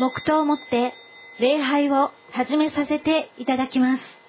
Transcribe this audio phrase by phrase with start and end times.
[0.00, 0.94] 黙祷をもって
[1.40, 4.19] 礼拝を始めさせていただきます。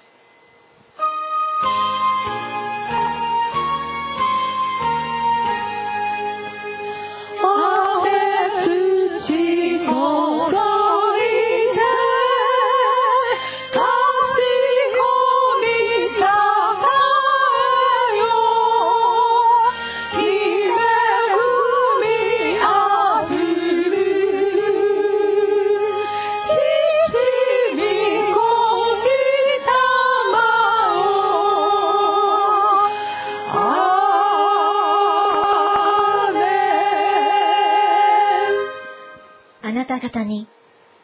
[40.11, 40.47] 方に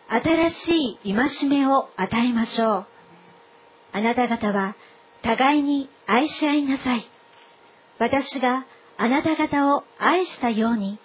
[0.10, 2.88] 新しい戒めを与えましょう。
[3.94, 4.76] あなた方は
[5.24, 7.10] 互いに愛し合いなさい。
[8.00, 8.66] 私が
[8.98, 11.00] あなた方を愛したように、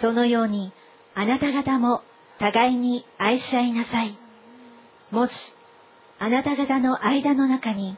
[0.00, 0.72] そのように
[1.14, 2.02] あなた方も
[2.38, 4.16] 互いに愛し合いなさい。
[5.10, 5.32] もし、
[6.18, 7.96] あなた方の間の中に、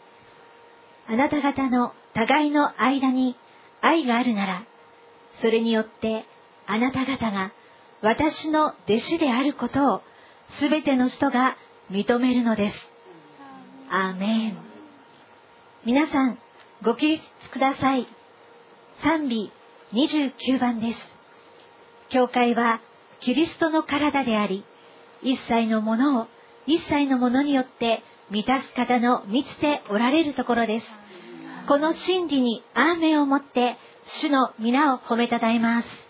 [1.09, 3.37] あなた方の互いの間に
[3.81, 4.65] 愛があるなら、
[5.41, 6.25] それによって
[6.67, 7.53] あなた方が
[8.05, 10.03] 私の弟子であることを
[10.59, 11.57] すべての人が
[11.91, 12.77] 認めるのです。
[13.89, 14.59] アーメン。
[15.87, 16.39] 皆さん、
[16.83, 18.07] ご起立ください。
[19.03, 19.51] 賛美
[19.95, 20.99] 29番です。
[22.11, 22.83] 教会は
[23.21, 24.67] キリストの体であり、
[25.23, 26.27] 一切のものを
[26.67, 30.87] 一切のものによって満たす方の満ちておられるところです。
[31.67, 36.04] この真理にアーメンをもって主の皆を褒めたたえます。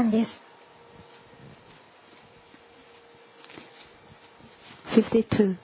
[0.00, 0.30] 52番です。
[4.96, 5.56] 52.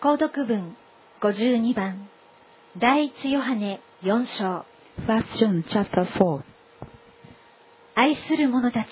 [0.00, 0.76] 購読文
[1.20, 2.08] 52番
[2.78, 4.64] 第一ヨハネ4章
[5.06, 6.42] First John chapter 4.
[7.96, 8.88] 愛する者たち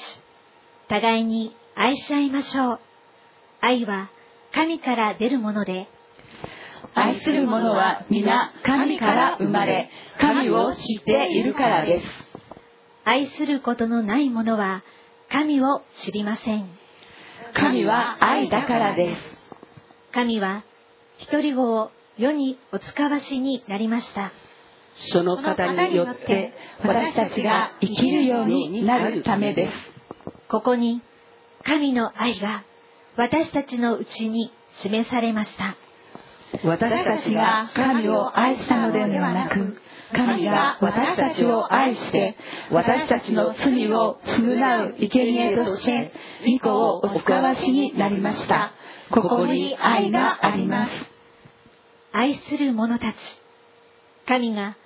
[0.88, 2.80] 互いに愛し合いましょう
[3.60, 4.10] 愛は
[4.52, 5.86] 神から出るもので
[6.94, 9.90] 愛する者は皆神から生まれ
[10.20, 12.06] 神を知っているからです。
[13.04, 14.82] 愛することのない者は
[15.30, 16.68] 神を知りません。
[17.54, 19.20] 神は愛だからです。
[20.12, 20.64] 神は
[21.18, 24.32] 一人子を世にお使わしになりました。
[24.94, 29.72] その方によって私たちが生きるようになるためです。
[30.48, 31.02] ここに
[31.64, 32.64] 神の愛が
[33.16, 35.76] 私たちのうちに示されました
[36.64, 39.78] 私たちが神を愛したのではなく
[40.12, 42.36] 神が私たちを愛して
[42.70, 46.12] 私たちの罪を償う生贄として
[46.46, 48.72] 御子をお使わしになりました
[49.10, 51.16] ここに愛があります
[52.18, 53.16] 愛する者たち。
[54.26, 54.78] 神が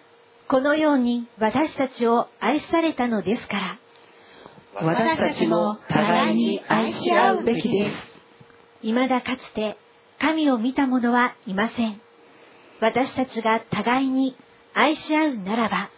[0.49, 3.79] このように私たちを愛されたのですから。
[4.75, 7.97] 私たちも互いに愛し合うべきです。
[8.83, 9.77] 未だかつて
[10.21, 12.01] 神を見た者はいません。
[12.81, 14.37] 私たちが互いに
[14.75, 15.91] 愛し合うならば、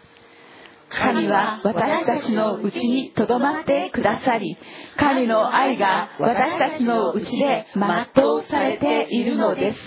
[0.89, 4.57] 神は私たちのうちにとどまってくださり、
[4.97, 9.79] 神の愛が私たちのうちで全うされているのです。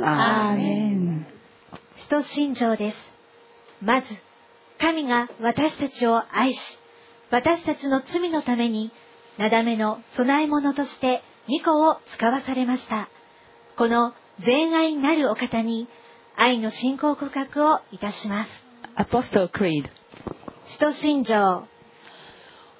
[0.00, 1.26] アーメン。
[1.96, 2.96] 使徒信条です。
[3.82, 4.06] まず、
[4.78, 6.78] 神が私たちを愛し、
[7.30, 8.92] 私たちの罪のために、
[9.38, 13.08] なだめの供え物として御子を使わされました。
[13.78, 14.12] この
[14.44, 15.86] 全愛なるお方に、
[16.36, 18.50] 愛の信仰告白をいたします。
[18.96, 19.84] Apostle Creed.
[20.66, 21.68] 使徒信条、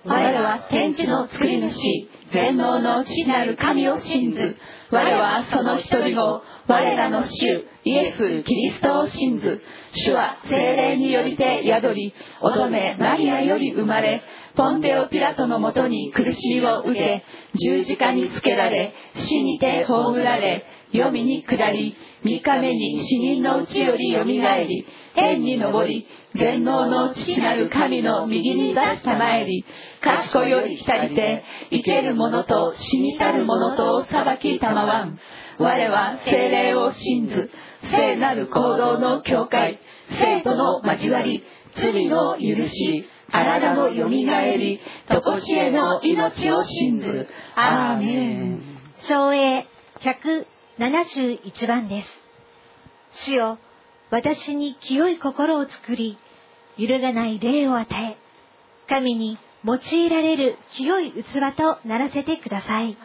[0.04, 4.56] 我は天地の作り主、全能の父なる神を信ず。
[4.90, 9.62] 我はその一人子、我らの主、イエス・キリストを信ず。
[9.92, 14.20] 主は精霊によりて宿り、乙女マリアより生まれ、
[14.58, 17.22] ポンテオ・ピラトのもとに苦しみを受け、
[17.55, 21.94] 十字架につけられ、死にて葬られ、黄泉に下り、
[22.25, 24.84] 三日目に死人のうちよりよみがえり、
[25.14, 29.64] 天に昇り、全能の父なる神の右に座したまえり、
[30.00, 35.20] 賢より来りて、生ける者と死にたる者とを裁きたまわん。
[35.61, 37.49] 我は精霊を信ず、
[37.93, 39.78] 聖なる行動の教会、
[40.11, 41.44] 生徒の交わり、
[41.76, 47.28] 罪の許し、体のよみがえり、とこしえの命を信ず。
[47.54, 48.62] アーメン。
[49.02, 49.66] 昭栄
[50.00, 52.08] 171番です。
[53.26, 53.58] 主よ、
[54.10, 56.19] 私に清い心を作り、
[56.76, 58.16] 揺るがない霊を与え、
[58.88, 62.96] 神に用いられる清い器とならせてください。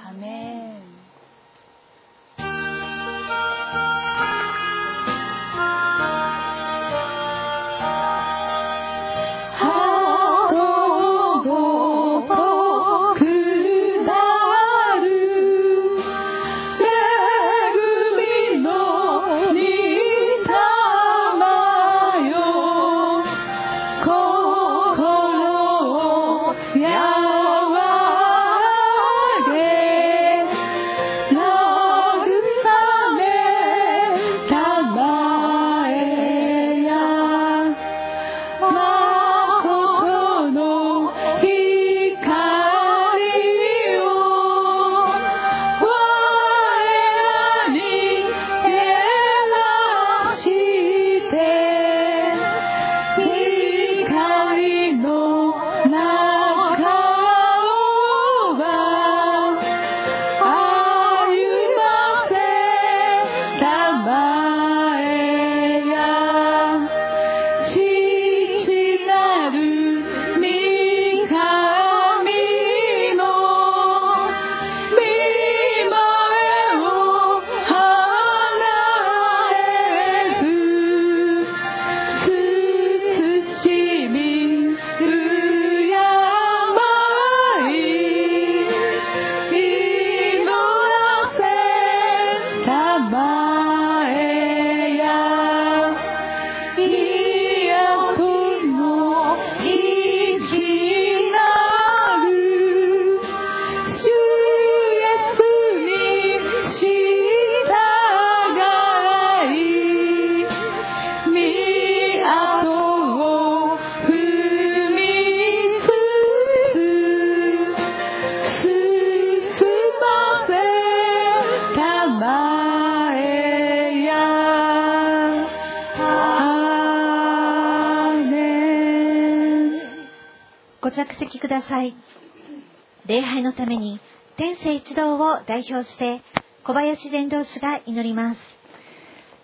[135.54, 136.24] 代表して
[136.64, 138.40] 小林伝道師が祈ります。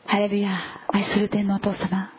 [0.08, 2.12] ハレルヤ愛する天のお父様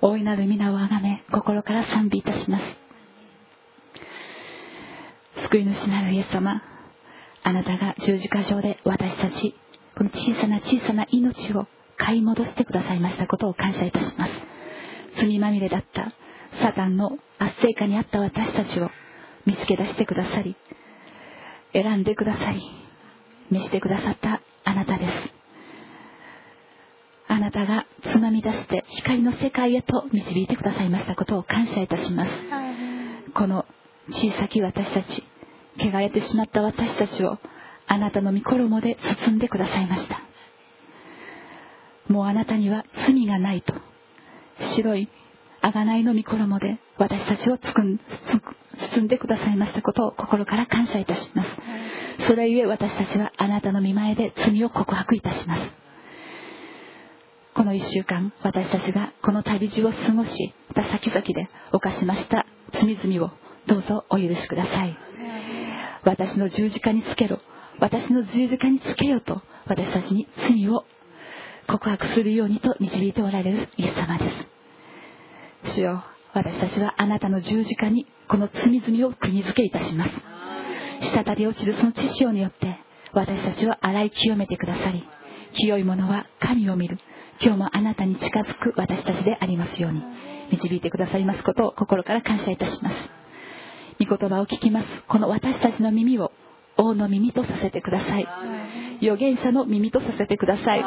[0.00, 2.64] 大いなる皆をあがめ心から賛美いたします
[5.42, 6.62] 救い主なるイエス様
[7.42, 9.54] あなたが十字架上で私たち
[9.94, 11.66] この小さな小さな命を
[11.98, 14.32] 買い戻してくださいましたことを感謝いたします
[15.18, 16.14] 罪まみれだった
[16.62, 18.90] サタンの圧政下にあった私たちを
[19.44, 20.56] 見つけ出してくださり
[21.74, 22.83] 選んでくださり
[23.54, 25.12] 召してくださったあなたです。
[27.28, 32.30] あなたがつまみ出して光の世界へと導いてくださいましたことを感謝いたします。
[33.32, 33.64] この
[34.10, 35.22] 小さき私たち
[35.78, 37.38] 汚れてしまった私たちを
[37.86, 38.96] あなたの御衣で
[39.26, 40.20] 包んでくださいました。
[42.08, 43.72] もうあなたには罪がないと
[44.74, 45.08] 白い
[45.62, 51.48] 贖いの御衣で私たちを包んでくださいましたことを心から感謝いたします。
[52.20, 55.72] それゆえ私たちはあなたの見前で罪を告白いたします。
[57.54, 63.30] この1週間私たちがこの旅路を過ごしまた先々で犯しました罪々を
[63.66, 64.96] どうぞお許しください。
[66.04, 67.38] 私の十字架につけろ
[67.78, 70.84] 私の十字架につけよと私たちに罪を
[71.66, 74.28] 告白するようにと導いておられるイエス様で
[75.64, 75.74] す。
[75.76, 76.04] 主よ
[76.34, 80.33] 私たちはあなたの十字架にこの罪々を国付けいたします。
[81.12, 82.78] 滴り落ちるその知潮によって
[83.12, 85.04] 私たちを洗い清めてくださり
[85.52, 86.98] 清いものは神を見る
[87.40, 90.02] 今日もあなたに近づく私たちでありますように
[90.50, 92.96] 導いてくださいますことを心から感謝いたします
[94.04, 96.32] 御言葉を聞きますこの私たちの耳を
[96.76, 98.28] 王の耳とさせてください
[99.00, 100.84] 預言者の耳とさせてください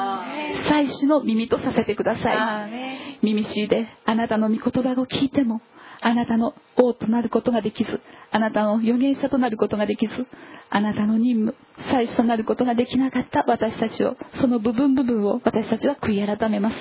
[0.68, 5.62] 祭司の耳とさせてください耳しいであなたの御言葉を聞いても
[6.02, 8.02] あなたの王となることができず
[8.32, 10.28] あなたの預言者となることができず
[10.70, 11.56] あなたの任務
[11.92, 16.76] 祭司となることができなかった私たちをその部分部分を私たちは悔い改めます。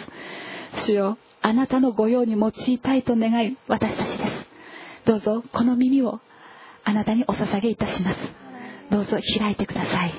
[0.86, 4.32] 主よあなたの御用に用いたいと願い私たちです。
[5.06, 6.20] どうぞこの耳を
[6.84, 8.18] あなたにお捧げいたします。
[8.90, 10.14] どうぞ開いてください。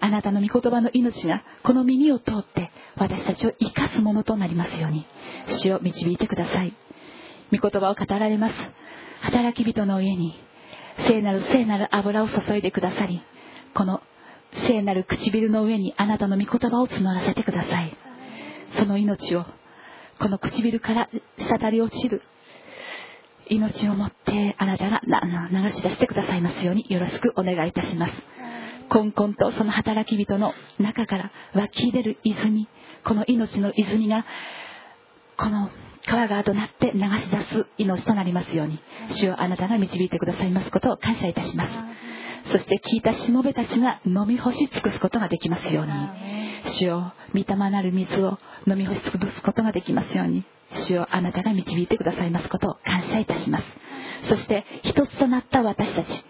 [0.00, 5.06] あなたの御言葉の命がこの耳を通って私たちを生かすものとなりますように。
[5.48, 6.74] 主を導いてください。
[7.52, 8.54] 御言葉を語られます。
[9.20, 10.34] 働き人の上に
[11.06, 13.20] 聖なる聖なる油を注いでくださり
[13.74, 14.02] この
[14.66, 17.96] 聖なる唇の上にあなたの御言葉を募らせてください。
[18.76, 19.44] その命を
[20.18, 22.22] この唇から滴り落ちる
[23.48, 28.12] 命をもってあなたが流し出してくださいますようによろしくお願いいたします。
[28.88, 32.68] こんこんとその働き人の中から湧き出る泉
[33.04, 34.24] この命の泉が
[35.36, 35.70] この
[36.08, 41.70] 川川となって流し出す命となりますように主をあなたが導いてくださいますことを感謝いたします。
[42.52, 45.92] そして聞いたしもべたちが飲み干し尽くすことができますように
[46.70, 47.02] 主を
[47.34, 53.64] 御霊なる水を飲み干し尽くすことができますように主をあなたが導いてくださいますことを感謝いたします。
[54.28, 56.24] そして一つとなった私たち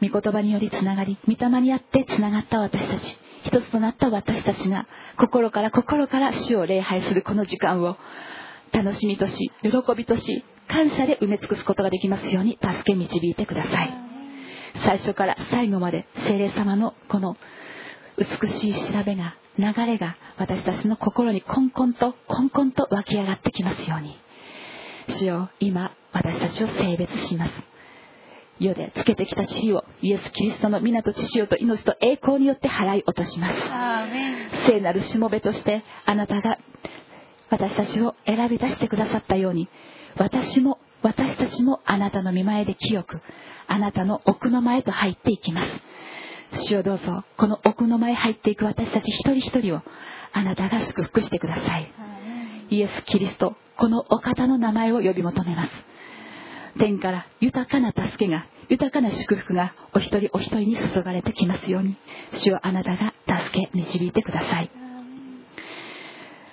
[0.00, 4.86] 御言葉によりつながり御霊にあってつながった私たち一つとなった私たちが
[5.18, 7.96] 心から心から主を礼拝するこの時間を
[8.74, 13.94] 楽しみとし喜びとし感謝で埋め尽くすことができますように助け導いてください。
[14.84, 17.36] 最初から最後まで精霊様のこの
[18.18, 24.18] 美しい調べが流れが私たちの心にコンコンとコンコンと湧き上がってきますように。
[25.08, 27.52] 主よ今私たちを性別します。
[28.58, 33.54] 世でつけてきた地位をイエス・キリストの皆と血潮と命と栄光によって払い落とします。
[34.66, 36.58] 聖なるしもべとしてあなたが
[37.50, 39.68] 私たちを選び出してくださったように
[40.16, 43.20] 私も私たちもあなたの見前で清く
[43.66, 45.68] あなたの奥の前と入っていきます。
[46.66, 49.82] 主をどうぞこの奥の前入っていく私たち一人一人を
[50.32, 51.92] あなたが祝福してください。
[52.70, 55.70] イエス・キリストこのお方の名前を呼び求めます。
[56.78, 61.96] 天から豊かな助けが豊かな祝福がお一人お一人に注がれてきますように
[62.32, 64.70] 主をあなたが助け導いてください。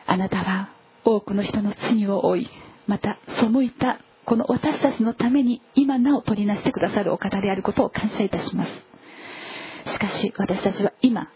[0.08, 0.70] あなたは
[1.04, 2.50] 多くの人の罪を負い
[2.88, 9.92] また背いたこの私たちのために今なお取りなしてくださるお方であることを感謝いたします。
[9.94, 11.30] しかし私たちは今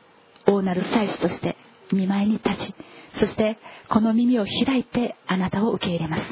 [0.45, 1.57] 大なる祭司として
[1.91, 2.75] 見舞いに立ち
[3.17, 3.57] そして
[3.89, 6.23] この耳を開いてあなたを受け入れます。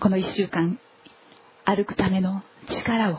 [0.00, 0.78] この1週間
[1.64, 3.18] 歩くための力を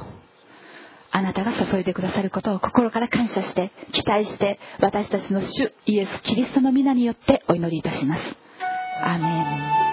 [1.12, 8.48] あなたが注いでくださることを心から感謝して期待して私たちの主イエス・キリストの皆によってお祈りいたします。
[9.01, 9.88] Amén.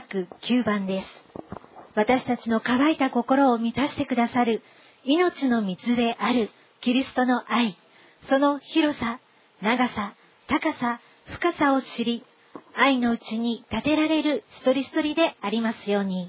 [0.00, 1.08] 709番です。
[1.94, 4.62] 私たちの乾いた心を満たしてくださる
[5.04, 6.50] 命の水である
[6.80, 7.78] キリストの愛、
[8.28, 9.20] その広さ、
[9.62, 10.14] 長さ、
[10.48, 12.24] 高さ、深さを知り、
[12.74, 16.28] 愛のうちに立てられる一人一人でありますように。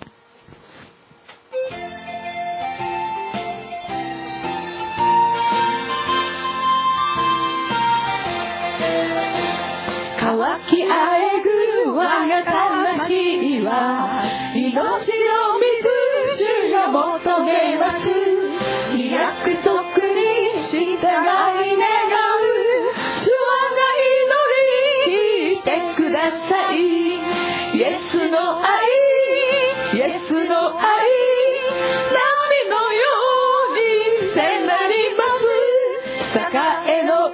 [10.19, 11.41] 乾きあえ
[11.85, 12.66] ぐ我が
[13.67, 14.23] は
[14.55, 15.83] 命の水
[16.39, 18.07] 主が求めます。
[18.95, 19.75] 約束
[20.15, 20.23] に
[20.63, 22.39] 従い願う。
[23.19, 24.31] 主はが祈
[24.63, 26.75] り聞いてください。
[26.77, 28.67] イエスの愛
[29.93, 30.83] イエスの愛
[32.13, 32.23] 波
[32.69, 32.99] のよ
[33.69, 34.39] うに迫
[34.87, 35.45] ります。
[36.37, 37.26] 栄えの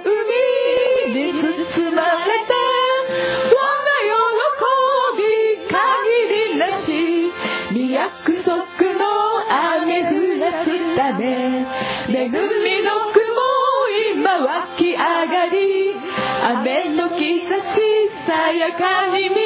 [18.76, 19.43] さや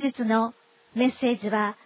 [0.00, 0.54] 日の
[0.94, 1.76] メッセージは、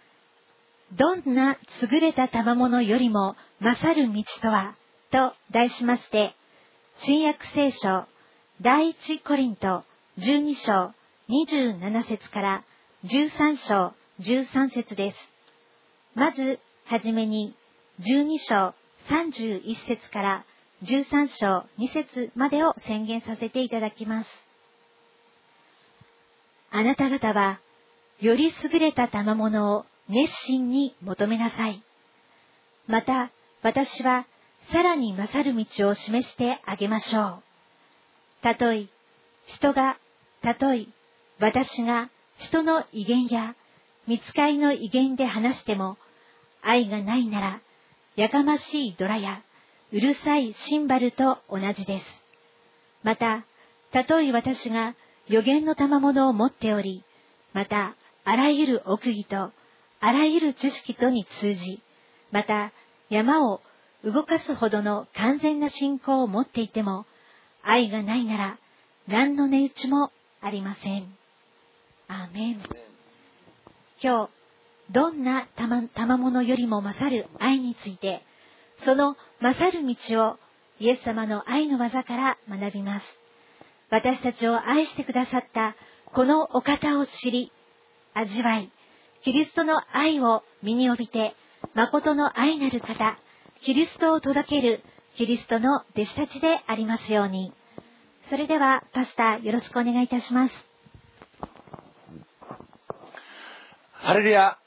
[0.93, 4.75] どんな優れた賜物よりも勝る道とは、
[5.11, 6.35] と題しまして、
[6.99, 8.05] 新約聖書
[8.61, 9.83] 第一コリント
[10.19, 10.93] 12章
[11.29, 12.63] 27節から
[13.03, 15.17] 13章13節です。
[16.15, 17.55] まず、はじめに
[17.99, 18.73] 12章
[19.09, 20.45] 31節から
[20.83, 24.29] 13章2節までを宣言させていただきます。
[26.71, 27.59] あなた方は、
[28.21, 31.83] より優れた賜物を熱心に求めなさい。
[32.87, 34.25] また、私は
[34.71, 37.43] さらに勝る道を示してあげましょう。
[38.41, 38.87] たとえ、
[39.47, 39.97] 人が、
[40.41, 40.87] たとえ、
[41.39, 43.55] 私が人の威厳や
[44.07, 45.97] 見つかりの威厳で話しても、
[46.61, 47.61] 愛がないなら、
[48.15, 49.41] やかましいドラや、
[49.91, 52.05] うるさいシンバルと同じです。
[53.03, 53.45] また、
[53.91, 54.95] たとえ私が
[55.27, 57.03] 予言の賜物を持っており、
[57.53, 59.51] また、あらゆる奥義と、
[60.01, 61.81] あらゆる知識とに通じ、
[62.31, 62.73] また、
[63.09, 63.61] 山を
[64.03, 67.05] 動かすほどの完全な信仰を持っていても、
[67.63, 68.57] 愛がないなら、
[69.07, 70.11] 何の値打ちも
[70.41, 71.15] ありません。
[72.07, 72.63] アーメン。
[74.01, 74.29] 今日、
[74.91, 78.23] どんな賜物よりも勝る愛について、
[78.83, 79.95] その勝る道
[80.27, 80.37] を
[80.79, 83.05] イエス様の愛の技から学びます。
[83.89, 85.75] 私たちを愛してくださった
[86.11, 87.51] このお方を知り、
[88.15, 88.71] 味わい、
[89.23, 91.35] キリストの愛を身に帯びて、
[91.73, 93.17] 誠の愛なる方、
[93.61, 94.83] キリストを届ける
[95.15, 97.53] キリストの弟子たちでありますように。
[98.29, 100.53] それでは、パスタよろしくお願いいたします。
[103.91, 104.57] ハレルヤ。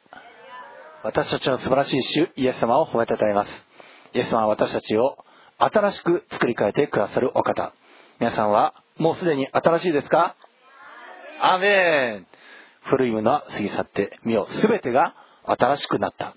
[1.02, 3.66] 私たちの素晴らしい主イエス様を褒めたたえます。
[4.12, 5.16] イエス様は私たちを
[5.58, 7.72] 新しく作り変えてくださるお方。
[8.20, 10.34] 皆さんはもうすでに新しいですか？
[11.40, 12.26] アメン。
[12.88, 16.36] 古いものは過ぎ去って見よ全てが新しくなった。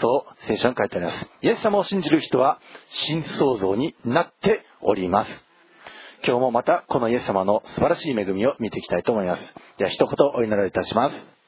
[0.00, 1.26] そう聖書に書いてあります。
[1.42, 2.60] イエス様を信じる人は
[2.90, 5.44] 新創造になっております。
[6.26, 9.54] 今日もまたこのイエス様の素晴らしい恵みを見ていきたいと思います。
[9.78, 11.38] では一言お祈りいたします。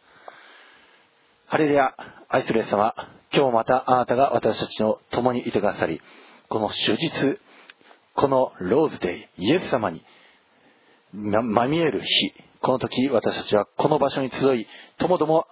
[1.47, 1.95] ハレルヤ
[2.29, 2.95] 愛するイエス様
[3.33, 6.01] 今日またあなたが私たちの共にいてくださり
[6.49, 7.11] この終日
[8.15, 10.05] このローズデイイエス様に
[11.13, 14.67] まみえる日この時私たちはこの場所に集い
[14.99, 15.47] ともども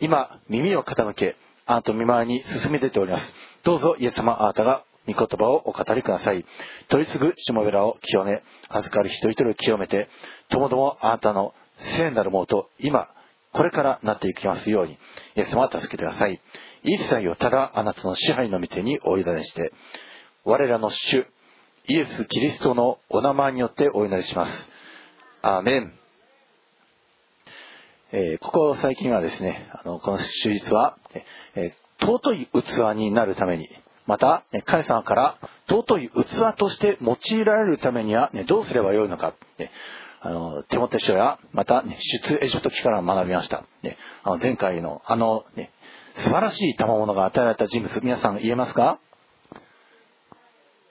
[0.00, 6.44] 今耳を傾けあなたの見舞いに進め出ておりますどうぞイエス様あなたが御言葉をお語りください。
[6.88, 10.08] 取り継ぐしもべらを清め、預かる一人一人を清めて、
[10.50, 11.54] ともどもあなたの
[11.96, 13.08] 聖なるものと今、
[13.52, 14.92] これからなっていきますように、
[15.36, 16.40] イエス様は助けてください。
[16.82, 19.72] 一切をただあなたの支配の御手にお委ねして、
[20.44, 21.26] 我らの主、
[21.86, 24.69] イエス・キリストのお名前によってお祈りします。
[25.42, 25.92] アーメン。
[28.12, 30.98] えー、ここ最近はですね、あの、この手術は、
[31.54, 33.70] えー、尊い器になるために、
[34.06, 39.70] また、ね、神様から尊い器として用いられるためには、ね、どうすればよいのか、ね、
[40.20, 43.64] あの、手元書や、また、ね、出エジプト記から学びました。
[43.82, 45.70] ね、あの前回の、あの、ね、
[46.16, 48.98] 素晴らしい賜物が与えられた人物、皆さん言えますか？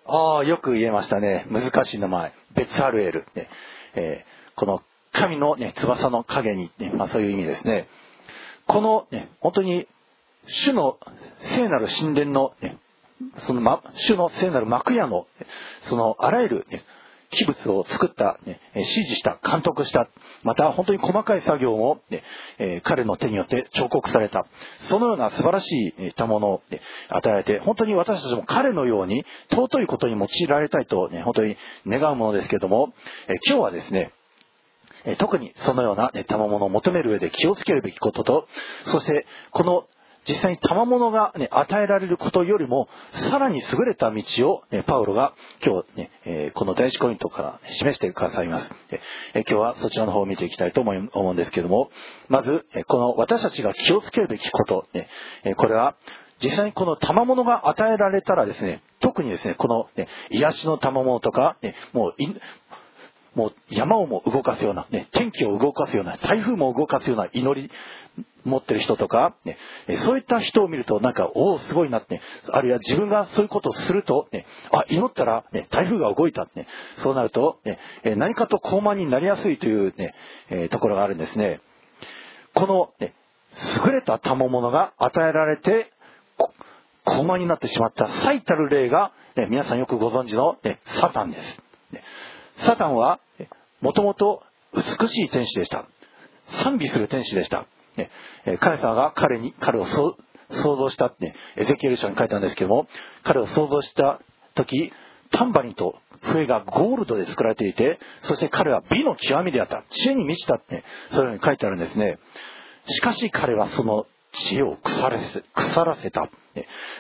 [0.08, 1.46] ああ、よく言えましたね。
[1.52, 2.34] 難しい名前。
[2.56, 3.28] ベツアルエル。
[3.36, 3.48] ね
[3.94, 4.26] え、
[4.60, 4.82] この
[5.14, 7.88] 神の、ね、翼の影に、ね、まあ、そういう意味ですね。
[8.68, 9.88] この、ね、本当に、
[10.48, 10.98] 主の
[11.56, 12.78] 聖なる神殿の、ね、
[13.38, 15.28] その、ま、主の聖なる幕屋の、
[15.84, 16.84] その、あらゆる、ね、
[17.32, 20.10] 器物を作った、ね、指示した、監督した、
[20.44, 22.24] また本当に細かい作業も、ね
[22.58, 24.46] え、彼の手によって彫刻された、
[24.90, 31.56] そのような素晴らしいたものを、ね、与えられて、本当に私たちも彼のように尊いことに用いられたいと、ね、本当に
[31.88, 32.94] 願うものですけども、
[33.28, 34.12] え、今日はですね、
[35.18, 38.48] 特にそのような賜物を求める上で気をつけるべきことと、
[38.86, 39.86] そしてこの
[40.28, 45.34] 実際に賜物が、与えられることよりも、さらに優れた道を、パウロが
[45.66, 48.72] 今日、この第一コイントから、示してくださいます。
[49.34, 51.90] 今日はそちらの方を見ていきたいと思うんですけども、
[52.28, 54.86] まず、この私たちが気をつけるべきこと、
[55.56, 55.96] これは、
[56.42, 62.16] 実際にこの賜物が与えられたらですね、特にですね、この、ね、癒しの賜物とか、ね、もう
[63.36, 67.72] もう山をも動かすような、ね、天気を動かすような、台風も動かすような祈り
[68.44, 69.58] 持ってる人とか、ね、
[70.04, 76.68] そういった人を見るとなんか、おお、すごいなって、あるいは自分がそういうことをすると、ね、あ、祈ったら、ね、台風が動いたって、ね、
[77.04, 77.80] そうなると、ね、
[78.16, 80.14] 何かと高慢になりやすいというね、
[80.50, 81.62] えところがあるんですね。
[82.54, 83.14] この、ね、
[83.86, 85.92] 優れた賜物が与えられて、
[87.06, 91.62] 高慢になってしまった最たる例が、ね、皆さんよくご存知の、ね、サタンです。
[91.92, 92.04] ね
[92.60, 93.20] サタンは、
[93.82, 94.44] もともと
[94.74, 95.86] 美しい天使でした。
[96.64, 97.66] 賛美する天使でした。
[97.98, 98.10] ね、
[98.60, 100.16] 神様が彼に、彼を想
[100.50, 102.88] 像したって、エゼキエル書に書いたんですけども、
[103.24, 104.20] 彼を想像した
[104.56, 104.92] 時、
[105.32, 109.84] タンバリンと笛がゴールドで作られていて、そして彼は美の極みであった。
[109.90, 112.20] 知恵に満ちたって、そういうふうに書いてあるんですね。
[112.88, 116.30] しかし彼はその知恵を腐らせ腐らせた、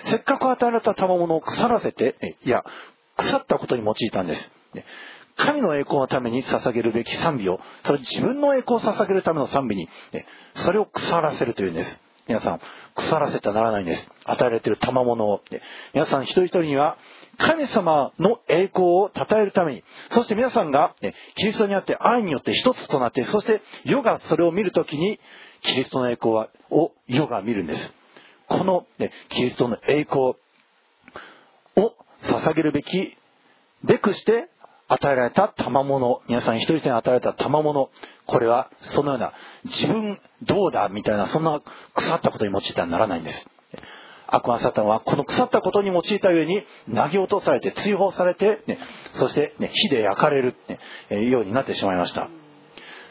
[0.03, 2.63] せっかく与えられた賜物を腐らせて、いや、
[3.17, 4.51] 腐ったことに用いたんです。
[5.39, 9.87] 神の栄光のために捧げるべき賛美を、それ自分の栄光を捧げるための賛美に、
[10.55, 12.01] それを腐らせるというんです。
[12.27, 12.61] 皆さん、
[12.93, 14.05] 腐らせてはならないんです。
[14.25, 15.41] 与えられている賜物を。
[15.93, 16.97] 皆さん一人一人には、
[17.37, 20.93] 神様の栄光を称えるために、そして皆さんが、
[21.35, 25.21] キリストにあって愛によって一つとなって、そして世がそれを見るときに、
[25.61, 27.93] キリストの栄光を世が見るんです。
[28.49, 30.35] この、ね、キリストの栄光を
[32.23, 33.15] 捧げるべき
[33.83, 34.49] べくして
[34.91, 37.89] 与えられた賜物、皆さん一人一人与えられた賜物、
[38.25, 39.33] これはそのような
[39.65, 41.61] 自分どうだみたいなそんな
[41.93, 43.47] 腐ったことに用いてはならないんです。
[44.31, 48.79] 悪魔サタンはこの腐ったことに用いた上に投げ落とされて追放されて、ね、
[49.13, 52.29] そして、ね、火で焼かれる、ね、えようになってしまいました。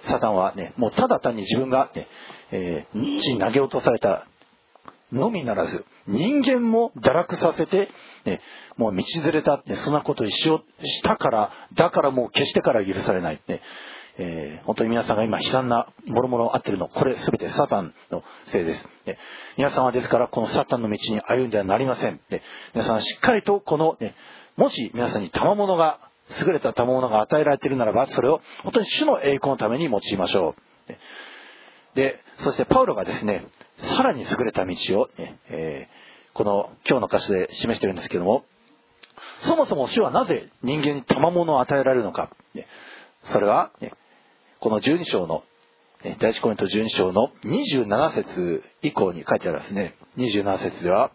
[0.03, 2.09] サタンはね、もうただ単に自分がね、
[2.51, 4.27] えー、地に投げ落とされた
[5.13, 7.89] のみならず、人間も堕落させて、
[8.25, 8.41] ね、
[8.77, 13.41] もう道連れだって、そんなことをししたから、だからもう決してから許されない。
[13.47, 13.61] ね
[14.21, 18.85] えー、本当に皆さんが今悲惨なもろもろあってるの、これ全てサタンのせいです。
[19.07, 19.17] ね、
[19.57, 22.21] 皆さんはですから、このサタンの道に歩んではなりません。
[22.29, 22.43] ね、
[22.75, 24.17] 皆さんはしっかりとこの、ね、
[24.57, 26.01] もし皆さんに賜物が、
[26.45, 30.93] 優れた賜物が与えられているならば、それを本当に主の栄光のために用いましょう。
[31.99, 33.45] で、そしてパウロがですね、
[33.97, 38.45] さらに優れた道を、ね、えー、この今日の箇所で示してるんですけども、
[39.43, 42.31] そもそも主はなぜ人間に賜物を与えられるのか。
[42.55, 42.69] ね、
[43.33, 43.93] それは、ね、
[44.61, 45.43] この12章の、
[46.21, 49.97] 第一コメント12章の27節以降に書いてあるんですね。
[50.19, 51.11] 27節では、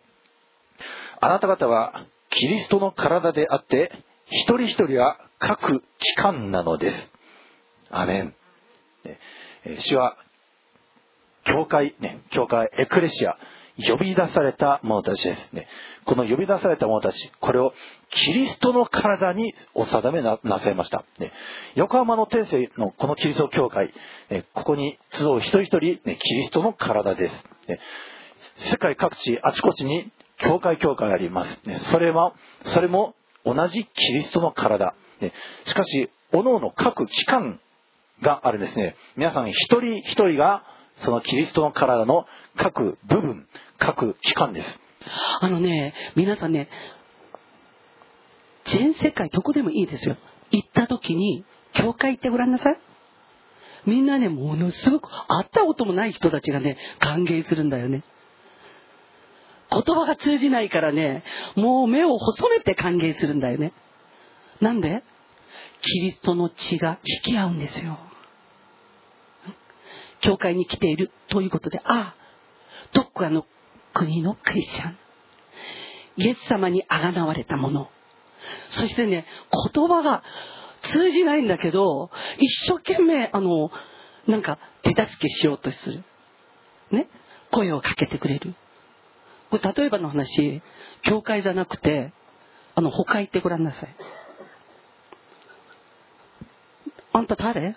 [1.22, 3.89] あなた方はキリストの体であって、
[4.28, 7.12] 一人一人は各機関なのです。
[7.89, 8.36] アメン。
[9.80, 10.17] 主は
[11.45, 13.38] 教会、ね、教会、エクレシア、
[13.77, 15.67] 呼び出された者たちですね。
[16.06, 17.73] この呼び出された者たち、これを
[18.10, 21.03] キリストの体にお定めななさいました。
[21.19, 21.32] ね、
[21.75, 23.91] 横浜の天性のこのキリスト教会、
[24.29, 27.45] ね、ここに集う一人一人、ね、キリストの体です。
[27.67, 27.79] ね、
[28.69, 31.60] 世界各地、あちこちに教会教会があります。
[31.65, 32.34] ね、それは、
[32.65, 34.93] それも同じキリストの体。
[35.19, 35.34] ね、
[35.65, 37.60] しかし、各々各機関
[38.21, 38.95] があるんですね。
[39.15, 40.63] 皆さん一人一人が
[40.97, 42.25] そのキリストの体の
[42.56, 44.79] 各部分、各機関です。
[45.41, 46.69] あのね、皆さんね、
[48.65, 50.17] 全世界どこでもいいですよ。
[50.51, 52.79] 行った時に、教会行ってごらんなさい。
[53.86, 58.03] みんなね、ものすごく、会ったこともない人たちがね、歓迎するんだよね。
[59.71, 61.23] 言葉が通じないからね、
[61.56, 63.73] もう目を細めて歓迎するんだよね。
[64.62, 65.03] なんで？
[65.82, 67.97] キリストの血が引き合うんですよ。
[70.24, 72.16] 教会に来ているということで、ああ、
[72.94, 73.46] どっかの
[73.94, 74.98] 国のクリスチャン。
[76.16, 77.90] イエス様にあがなわれたもの。
[78.70, 79.26] そしてね、
[79.74, 80.24] 言葉が
[80.82, 82.10] 通じないんだけど、
[82.40, 83.70] 一生懸命、あの、
[84.28, 86.04] なんか手助けしようとする。
[86.92, 87.10] ね？
[87.52, 88.56] 声をかけてくれる。
[89.50, 90.62] これ例えばの話、
[91.04, 92.14] 教会じゃなくて、
[92.76, 93.96] あの、他行ってごらんなさい。
[97.12, 97.76] あんた誰？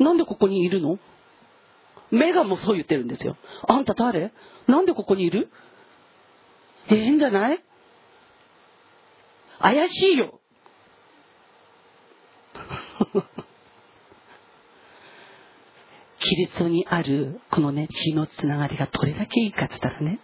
[0.00, 0.98] なんでここにいるの？
[2.10, 3.36] メガもそう言ってるんですよ。
[3.68, 4.32] あんた誰？
[4.66, 5.48] なんでここにいる？
[6.86, 7.62] 変じゃない？
[9.60, 10.40] 怪しいよ。
[16.18, 20.20] キリストにあるこのね、血のつながりがどれだけいいかって言ったらね、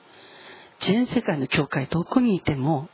[0.81, 2.89] 全世界の教会どこにいても、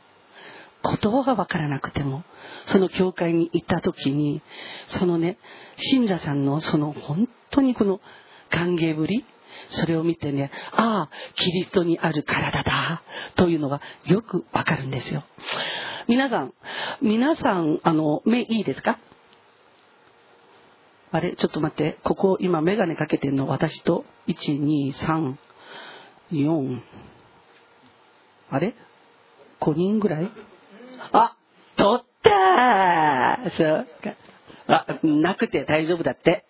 [0.83, 2.23] 言葉がわからなくても、
[2.65, 4.41] その教会に行った時に、
[4.87, 5.37] そのね、
[5.77, 8.01] 信者さんのその本当にこの
[8.49, 9.25] 歓迎ぶり、
[9.69, 13.03] それを見てね、ああ、キリストにある体だ、
[13.35, 15.23] というのがよくわかるんですよ。
[16.07, 16.53] 皆さん、
[17.01, 18.99] 皆さん、あの、目いいですか？
[21.11, 21.35] あれ？
[21.35, 21.97] ちょっと待って。
[22.03, 25.35] ここ、今、メガネかけてんの、私と、1、2、3、
[26.31, 26.81] 4、
[28.49, 28.75] あれ
[29.61, 30.31] ?5 人ぐらい？
[31.11, 31.37] あ、
[31.75, 34.15] 取ったーそうか
[34.67, 36.45] あ、なくて大丈夫だって。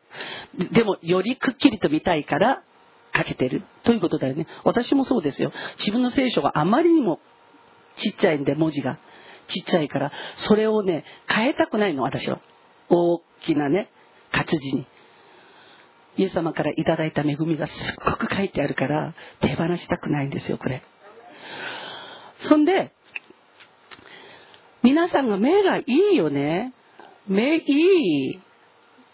[0.72, 2.64] でも、よりくっきりと見たいから、
[3.12, 3.64] かけてる。
[3.84, 4.48] ということだよね。
[4.64, 5.52] 私もそうですよ。
[5.78, 7.20] 自分の聖書があまりにも
[7.96, 9.00] ちっちゃいんで、文字が。
[9.48, 12.40] ちっちゃいから、それをね、変えたくないの、私は。
[12.90, 13.90] 大きなね、
[14.32, 14.88] 活字に。
[16.16, 20.84] イエス様からいただいた恵みがすっごく書いてあるから、手放したくないんですよ、これ。
[22.40, 22.94] そんで、
[24.84, 26.74] 皆さんが目がいいよね。
[27.28, 28.40] 目いい。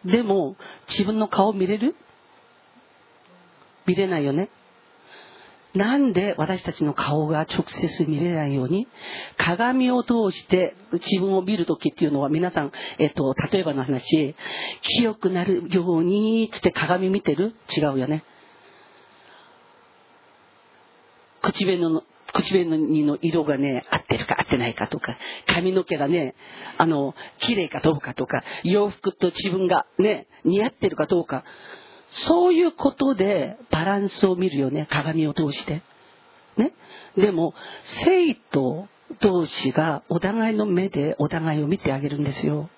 [0.06, 0.56] でも、
[0.88, 1.96] 自分の顔見れる？
[3.86, 4.50] 見れないよね。
[5.76, 8.88] なんで私たちの顔が直接見れないように、
[9.38, 14.36] 鏡を通して自分を見るときっていうのは皆さん、えっと、例えばの話、
[14.82, 17.54] 清くなるように、つって鏡見てる？
[17.78, 18.24] 違うよね。
[21.42, 22.04] 口紅の、
[22.34, 26.36] 口紅の色がね、合ってるかってないかとか、髪の毛がね、
[26.78, 31.44] あの、綺麗かどうかとか、洋服と自分がね、似合ってるかどうか、
[32.12, 35.84] そういうことでバランスを見るよね、鏡を通して。
[36.58, 36.74] ね。
[37.16, 37.54] でも、
[38.04, 38.88] 生徒
[39.22, 42.70] 同士がお互いの目でお互いを見てあげるんですよ。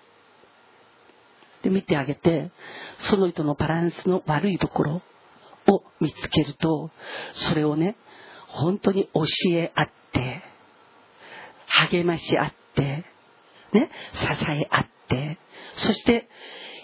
[1.64, 2.52] で、見てあげて、
[3.00, 5.02] その人のバランスの悪いところ
[5.68, 6.92] を見つけると、
[7.34, 7.96] それをね、
[8.48, 10.51] 本当に教え合って、
[11.90, 13.06] 励まし合って、
[13.74, 15.38] ね、支え合って、
[15.76, 16.28] そして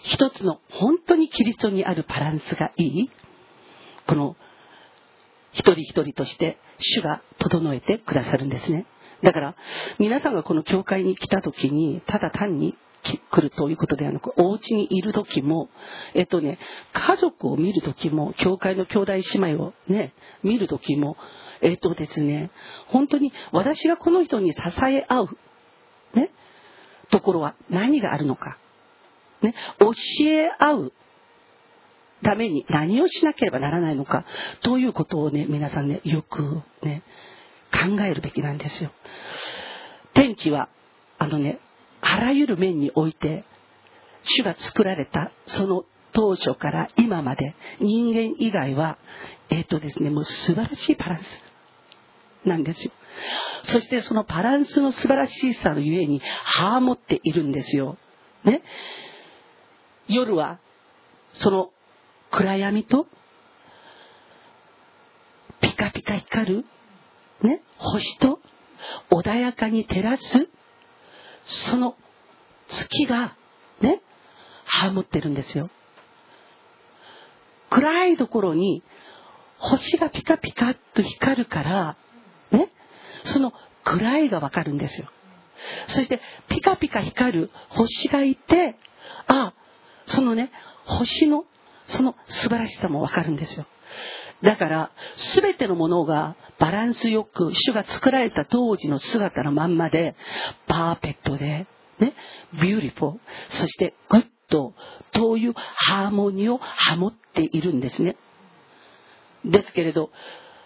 [0.03, 3.11] 一つの本当にキリストにあるバランスがいい、
[4.07, 4.35] この
[5.51, 8.85] 一人一人として主が整えてくださるんですね。
[9.23, 9.55] だから
[9.99, 12.75] 皆さんがこの教会に来た時にただ単に
[13.29, 15.69] 来るということではなく、お家にいる時も、
[16.13, 16.59] えっとね、
[16.93, 19.21] 家族を見る時も、教会の兄弟姉
[19.53, 21.15] 妹をね、見る時も、
[21.61, 22.51] えっとですね、
[22.87, 25.29] 本当に私がこの人に支え合う、
[26.13, 26.31] ね、
[27.09, 28.57] ところは何があるのか。
[29.41, 29.91] ね、教
[30.25, 30.93] え合う
[32.23, 34.25] ために何をしなければならないのか
[34.61, 37.03] ということをね、皆さんね、よくね、
[37.71, 38.91] 考えるべきなんですよ。
[40.13, 40.69] 天地は、
[41.19, 41.59] あのね、
[42.01, 43.43] あらゆる面において、
[44.23, 48.97] 主が作られた、その当初から今まで、人間以外は、
[49.49, 51.46] えっ、ー、とですね、もう素晴らしいバランス
[52.47, 52.91] なんですよ。
[53.63, 57.97] そしてそのバランスの素晴らしさのゆえに、ハーモっているんですよ。
[58.43, 58.61] ね？
[60.07, 60.59] 夜は、
[61.33, 61.71] その
[62.31, 63.07] 暗闇と、
[65.59, 66.65] ピカピカ光る、
[67.41, 68.39] ね、星と、
[69.09, 70.47] 穏やかに照らす、
[71.45, 71.95] その
[72.69, 73.35] 月が、
[73.81, 74.01] ね、
[74.65, 75.69] ハモってるんですよ。
[77.69, 78.81] 暗いところに、
[79.57, 81.97] 星がピカピカと光るから、
[83.27, 85.07] その位がわかるんですよ。
[85.87, 88.75] そして、ピカピカ光る星がいて、
[89.27, 89.53] あ、
[90.05, 90.51] そのね、
[90.85, 91.45] 星の、
[91.87, 93.65] その素晴らしさもわかるんですよ。
[94.41, 100.15] だから、すべてのものがバランスよく、主が作られた当時の姿のまんまで、
[100.67, 101.65] パーペットで、
[101.99, 102.13] ね、
[102.61, 103.17] beautiful、
[103.49, 104.73] そして good
[105.11, 108.15] というハーモニーを保っているんですね。
[109.43, 110.11] ですけれど、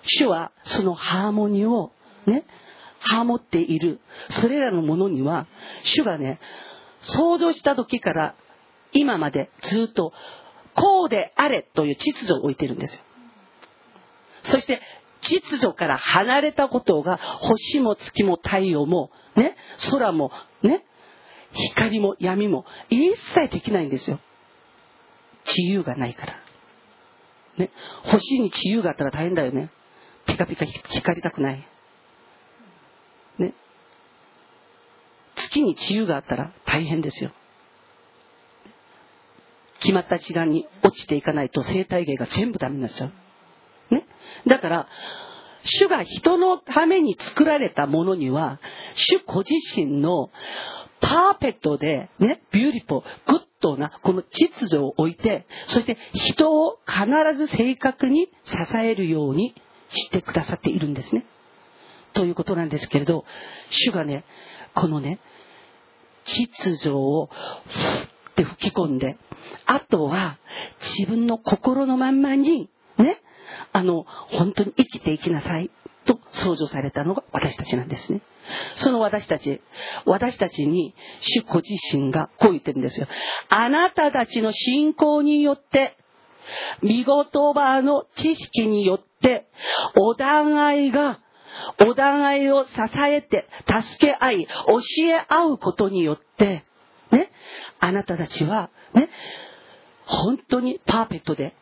[0.03, 1.91] 主はそのハーモニーを
[2.25, 2.45] ね、
[2.99, 5.47] ハモっている、それらのものには、
[5.83, 6.39] 主がね、
[7.01, 8.35] 想像した時から
[8.91, 10.13] 今までずっと、
[10.75, 13.01] こうであれという秩序を置いてるんですよ。
[14.43, 14.81] そして、
[15.21, 19.55] 秩序から離れたことが、星も月も太陽も、ね、
[19.89, 20.31] 空も、
[20.63, 20.83] ね、
[21.75, 24.19] 光も闇も、一切できないんですよ。
[25.45, 26.35] 自由がないから。
[27.57, 27.71] ね、
[28.03, 29.69] 星に自由があったら大変だよね。
[30.25, 31.67] ピカピカ光りたくない。
[35.51, 37.31] 月に自由があったら大変ですよ。
[39.81, 43.93] 決まった時間に落ちていかないと生態芸が全部ダメになっちゃう。
[43.93, 44.05] ね。
[44.47, 44.87] だから、
[45.63, 48.59] 主が人のために作られたものには、
[48.93, 50.29] 主ご自身の
[51.01, 59.55] パーペットで、ね、 beautiful、 good なこの秩序を置いて、そして人を必ず正確に支えるように
[59.89, 61.25] してくださっているんですね。
[62.13, 63.25] ということなんですけれど、
[63.69, 64.25] 主がね、
[64.75, 65.19] このね、
[66.25, 67.79] 秩序をふ
[68.31, 69.17] って吹き込んで、
[69.65, 70.37] あとは
[70.97, 73.21] 自分の心のまんまに、ね、
[73.71, 75.71] あの、本当に生きていきなさい
[76.05, 78.21] と創造されたのが私たちなんですね。
[78.75, 79.61] その私たち、
[80.05, 83.07] 私たちに主ご自身がこう言ってるんですよ。
[83.49, 85.97] あなたたちの信仰によって、
[86.81, 89.47] 見事場の知識によって、
[89.95, 91.19] お互いが、
[91.85, 92.71] お互いを支
[93.05, 96.65] えて、助け合い、教え合うことによって、
[97.11, 97.31] ね、
[97.79, 99.09] あなたたちは、ね、
[100.05, 101.55] 本当にパーフェクトで、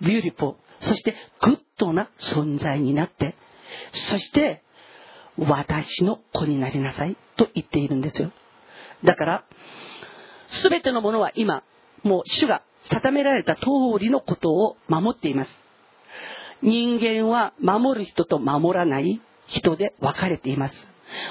[0.00, 3.36] beautiful、そして good な存在になって、
[3.92, 4.62] そして、
[5.38, 8.32] 私の子になりなさいと言っているんですよ。
[9.04, 9.44] だから、
[10.48, 11.62] すべてのものは今、
[12.02, 13.62] もう主が定められた通
[13.98, 15.62] りのことを守っています。
[16.62, 19.20] 人間は守る人と守らない
[19.52, 20.74] 人で分かれています。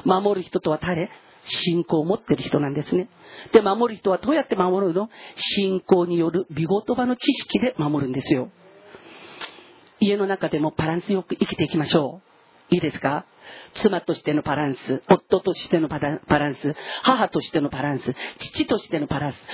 [0.06, 1.10] 守る人とは誰？
[1.44, 3.10] 信仰を持ってる人なんですね。
[3.52, 5.10] で、守る人はどうやって守るの？
[5.36, 8.50] 信仰による見言葉の知識で守るんですよ。
[10.00, 12.22] 家の中でもバランスよく生きていきましょ
[12.72, 12.76] う。
[12.76, 13.26] いいですか？
[13.74, 16.14] 妻としてのバランス、夫としてのバラ
[16.50, 19.46] ンス、母としてのバランス、父としてのバランス、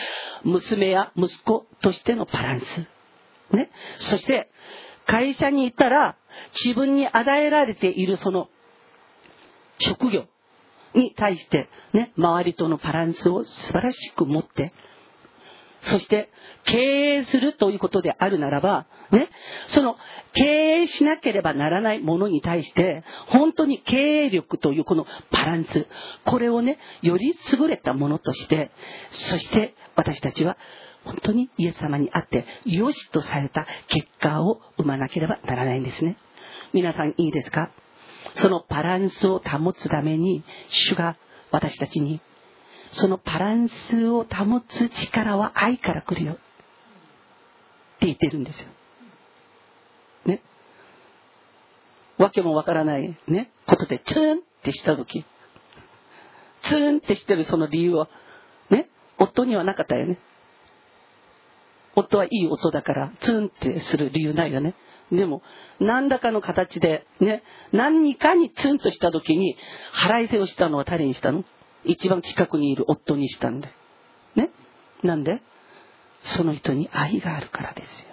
[0.43, 2.85] 娘や息子としてのバランス。
[3.55, 3.71] ね？
[3.99, 4.51] そして、
[5.05, 6.17] 会社に行ったら、
[6.63, 8.49] 自分に与えられているその、
[9.79, 10.25] 職業
[10.93, 14.73] に対して、ね、周りとのバランスを素晴らしく持って、
[15.81, 16.29] そして
[16.63, 16.77] 経
[17.19, 19.29] 営するということであるならば、ね、
[19.67, 19.95] その
[20.33, 20.43] 経
[20.81, 25.87] 営しなければならないものに対して、本当に経営力というこのバランス、
[26.25, 28.71] これをね、より優れたものとして、
[29.11, 30.57] そして私たちは
[31.05, 36.17] 本当にイエス様に会って、良しとされた結果を生まなければならないんですね。
[36.73, 37.71] 皆さんいいですか？
[38.35, 41.17] そのバランスを保つために、主が
[41.51, 42.21] 私たちに
[42.91, 46.33] そのバランスを保つ力は愛から来るよ。
[46.33, 46.35] っ
[47.99, 48.67] て言ってるんですよ。
[50.25, 50.41] ね。
[52.17, 55.25] わけもわからないね、ことでツーンってした時、
[56.61, 58.09] ツーンってしてるその理由は、
[58.69, 60.19] ね、夫にはなかったよね。
[61.95, 64.75] 夫はいい音だから、ツーンってする理由ないよね。
[65.11, 65.41] でも、
[65.79, 69.55] 何らかの形で、ね、何かにツンとした時に、
[69.93, 71.45] 腹いせをしたのは誰にしたの？
[71.85, 73.69] 一番近くにいる夫にしたんで。
[74.35, 74.49] ね？
[75.03, 75.41] なんで？
[76.23, 78.07] その人に愛があるからですよ。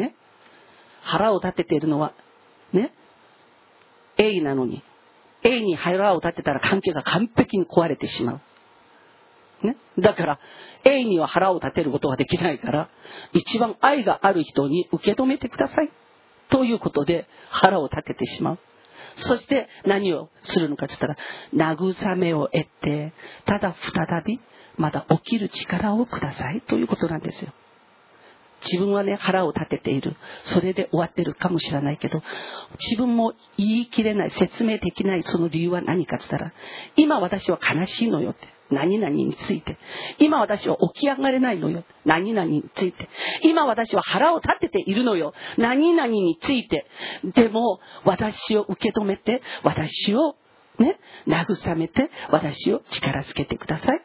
[0.00, 0.14] ね？
[1.02, 2.12] 腹を立てているのは、
[2.72, 2.92] ね
[4.16, 4.84] ？A なのに、
[5.42, 8.40] A に腹を立てたら関係が完璧に壊れてしまう。
[9.62, 9.76] ね。
[9.98, 10.40] だから、
[10.84, 12.88] A には腹を立てることができないから、
[13.32, 15.90] 一番愛がある人に受け止めてください。
[16.48, 18.58] ということで、腹を立ててしまう。
[19.16, 23.12] そして何をするのかって言ったら、慰めを得て、
[23.46, 24.40] ただ再び、
[24.76, 27.52] また起きる力をくださいということなんですよ。
[28.62, 30.16] 自分はね、腹を立てている。
[30.44, 32.22] それで終わってるかもしれないけど、
[32.78, 36.52] 自分も言い切れない、説明できないその理由は何かって言ったら、
[36.96, 38.57] 今私は悲しいのよって。
[38.70, 39.78] 何々について。
[40.18, 41.84] 今私は起き上がれないのよ。
[42.04, 43.08] 何々について。
[43.42, 45.32] 今私は腹を立てているのよ。
[45.56, 46.86] 何々について。
[47.34, 50.36] でも、私を受け止めて、私を
[50.78, 54.02] ね、慰めて、私を力づけてください。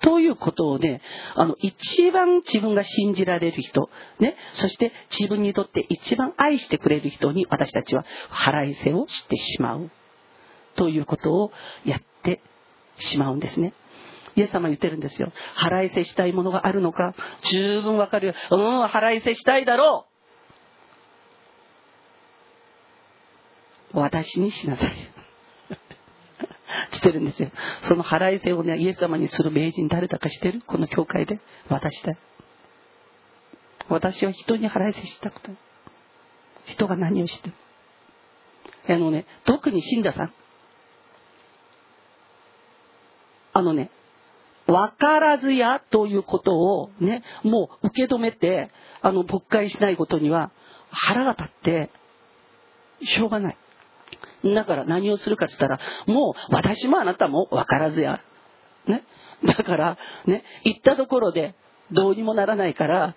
[0.00, 1.00] ということをね、
[1.34, 3.88] あの、一番自分が信じられる人、
[4.18, 9.90] ね、そして自分にとって一番愛してくれる人に私たちは腹いせをしてしまう。
[10.76, 11.52] ということを
[11.84, 12.40] やって
[12.98, 13.72] しまうんですね。
[14.36, 15.32] イエス様言ってるんですよ。
[15.54, 17.14] 腹いせしたいものがあるのか、
[17.50, 18.34] 十分わかるよ。
[18.50, 20.06] うん、腹いせしたいだろ
[23.92, 23.98] う。
[23.98, 25.10] 私にしなさい。
[26.92, 27.50] してるんですよ。
[27.82, 30.62] その腹いせをね、イエス様にする名人誰だかしてる？
[30.66, 31.38] この教会で。
[31.68, 32.18] 私だよ。
[33.88, 35.56] 私は人に腹いせしたくない。
[36.66, 37.54] 人が何をしても。
[38.88, 40.32] あのね、特に死んださん。
[43.52, 43.90] あのね、
[44.66, 48.70] 分からずやということをね、もう受け止めて、
[49.02, 50.50] あの、勃会しないことには
[50.90, 51.90] 腹が立って、
[53.02, 53.56] しょうがない。
[54.44, 58.20] だから何をするかって言ったら、もう私もあなたも分からずや。
[58.86, 59.04] ね。
[59.44, 61.54] だから、ね、言ったところで
[61.92, 63.14] どうにもならないから、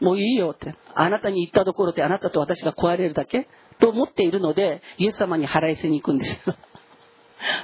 [0.00, 0.74] もういいよって。
[0.94, 3.48] あなたに言ったところであなたと私が壊れるだけ？
[3.78, 6.40] と思っているので、イエス様に払いせに行くんです。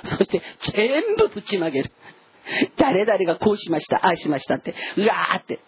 [0.05, 1.91] そして全部ぶちまげる。
[2.77, 5.61] 誰々がこうしました、ああしましたって、うわーって。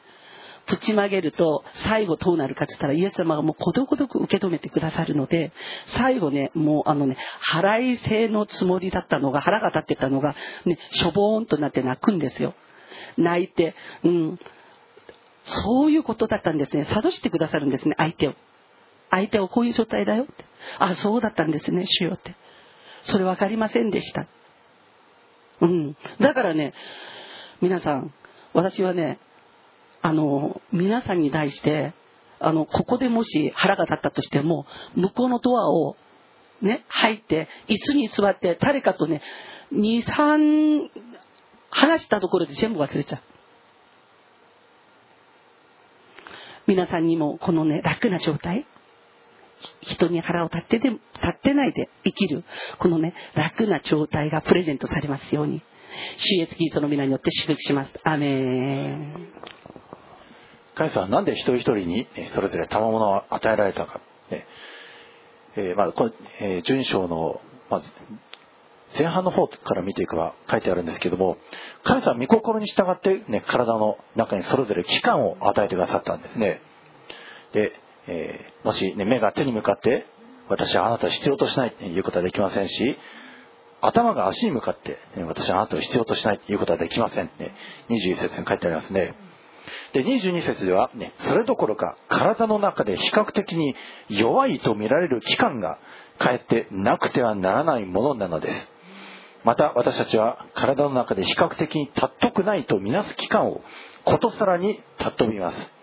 [0.66, 5.52] ぶちまげると、最後どうなるかって言ったら、イエス様がもうことごとく受け止めてくださるので、
[5.86, 7.16] 最後ね、もうあのね、
[7.52, 12.54] 払い制のつもりだったのが、腹が立ってたのが、ね、しょぼーんとなって泣くんですよ。
[13.16, 14.40] 泣いて、うん。
[15.44, 16.84] そういうことだったんですね。
[16.84, 18.34] 諭してくださるんですね、相手を。
[19.10, 20.44] 相手をこういう状態だよって。
[20.80, 22.34] あ、そうだったんですね、主よって。
[23.04, 24.26] それ分かりませんでした。
[25.60, 25.96] うん。
[26.20, 26.74] だからね、
[27.60, 28.12] 皆さん、
[28.52, 29.18] 私はね、
[30.02, 31.94] あの、皆さんに対して、
[32.38, 35.96] あの、ここでもし腹が立ったとしても、向こうのドアを
[36.62, 39.22] ね、入って、椅子に座って、誰かとね、
[39.72, 40.88] 2、3、
[41.70, 43.20] 話したところで全部忘れちゃう。
[46.66, 48.66] 皆さんにもこのね、楽な状態、
[49.80, 52.44] 人に腹を立ってで、立ってないで生きる、
[52.78, 55.62] このね、楽な状態がプレゼントされますように、
[56.18, 57.92] 主イエスキリストの皆によって祝福します。
[58.04, 58.40] アメ
[58.92, 59.28] ン。
[60.74, 64.00] 神様はなんで一人一人にそれぞれ賜物を与えられたか。
[65.58, 67.40] えー、まあ、この、えー、12章の、
[67.70, 67.90] まず、
[68.96, 71.38] 前半の方から見ていくば書いてあるんですけども、
[71.82, 76.60] 神様は御心に従って、ね、体の中にそれぞれ期間を与えてくださったんですね。
[77.52, 77.72] で、
[78.08, 80.06] えー、もし、ね、目が手に向かって、
[80.48, 82.96] 私はあなたを必要としないということはできませんし、
[83.80, 87.30] 頭が足に向かって、ね、私はあなたを必要としないということはできません。
[87.38, 87.54] ね、
[87.90, 89.14] 21節に書いてありますね。
[89.92, 93.74] で、22節では、ね、それどころか、体の中で比較的に
[94.08, 95.78] 弱いと見られる器官が、
[96.18, 98.72] かえってなくてはならないものなのです。
[99.44, 103.60] また私たちは体の中で比較的に尊くないとみなす器官を
[104.04, 105.75] ことさらに尊びます。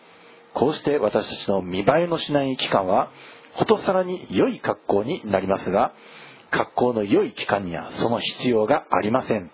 [0.54, 3.12] こうして私たちの見栄えのしない期間は、
[3.56, 5.94] ことさらに良い格好になりますが、
[6.52, 9.52] 格好の良い期間にはその必要がありません。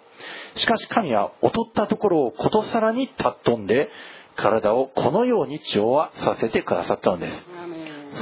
[0.56, 3.90] しかし神は劣ったところをことさらに尊んで、
[4.36, 7.48] 体をこのように調和させてくださったのです。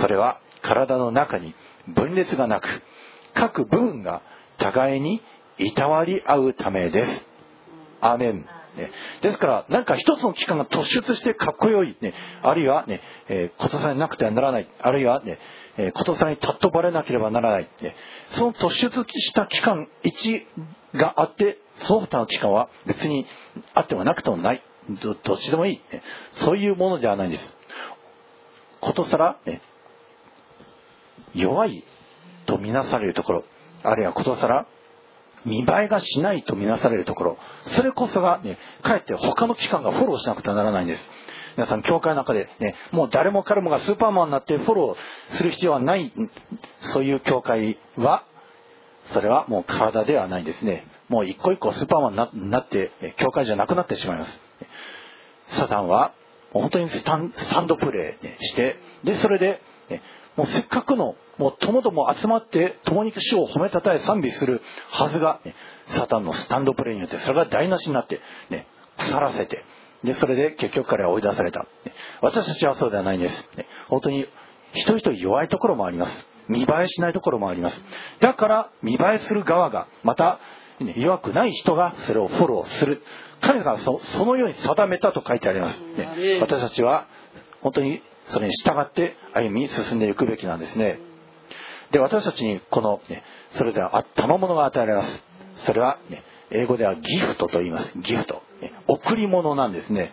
[0.01, 1.53] それは体の中に
[1.87, 2.67] 分裂がなく、
[3.33, 4.21] 各部分が
[4.57, 5.21] 互いに
[5.57, 7.25] いたわり合うためです。
[8.01, 8.45] アーメン。
[8.77, 12.13] ね、ですから、何か一つの機関が突出してかっこよい、ね、
[12.43, 15.39] あるいはね、えー、ことされなくてはならない、あるいはね、
[15.77, 17.95] えー、ことされに尊ばれなければならない、ね、
[18.29, 20.45] その突出した機関1
[20.97, 23.25] があって、その他の機関は別に
[23.73, 24.63] あってもなくてもない、
[25.01, 26.01] どどっちでもいい、ね、
[26.33, 27.53] そういうものではないんです。
[28.79, 29.61] ことさら、ね、
[31.33, 31.83] 弱い
[32.45, 33.43] とみなされるところ、
[33.83, 34.67] あるいはことさら
[35.45, 41.09] 見栄えがしないとみなされるところ、それこそがね、かえって他の機関がフォローしなくてはならないんです。
[41.55, 46.13] 皆さん、教会の中でね、もう誰も彼もがスーパーマンになってフォローする必要はない、
[46.93, 48.23] そういう教会は、
[49.13, 50.85] それはもう体ではないんですね。
[51.07, 54.39] もう一個一個スーパーマンになって、教会じゃなくなってしまいます。
[55.51, 56.13] サタンは、
[56.51, 57.31] 本当にスタン
[57.67, 59.61] ドプレーして、で、それで、
[60.35, 65.55] もうせっかくのもうともども集まって共に主を褒めたたえ賛美するはずが、ね、
[65.87, 68.19] サタンのスタンドプレイによってそれが台無しになって、
[68.49, 68.67] ね、
[68.97, 69.63] 腐らせて
[70.03, 71.67] でそれで結局彼は追い出された、ね、
[72.21, 74.27] 私たちはそうではないんです、ね、本当に
[74.73, 76.27] 一人一人弱いところもあります。
[76.49, 77.81] 見栄えしないところもあります。
[78.19, 80.39] だから見栄えする側がまた
[80.79, 83.01] ね、弱くない人がそれをフォローする。
[83.41, 87.07] 神様がそそのように定めたと書いてあります、ね、私たちは
[87.61, 90.99] 本当にそれに従って歩み進んでいくべきなんですね
[91.91, 95.23] で私たちにこの、ね、それでは賜物が与えられます。
[95.65, 97.93] それは、ね、英語ではギフトと言います。
[97.99, 100.11] ギフト、ね、贈り物なんですね。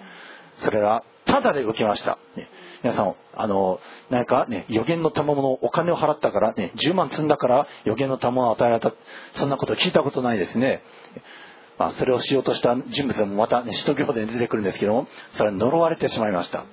[0.59, 2.49] それはただで受けました、ね、
[2.83, 8.93] 皆さんあの何かね予言の賜物お金を払ったからね10万積んだから予言の賜物を与えられた。
[9.37, 10.83] そんなこと聞いたことないですね。
[11.77, 16.64] まあ、それをしようとした人物もまた、ね、使徒行で出てくるんですけどもそれは呪われてしまいました。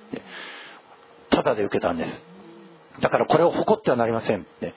[1.30, 2.31] ただで受けたんです。
[3.00, 4.74] だからこれを誇ってはなりません、ね、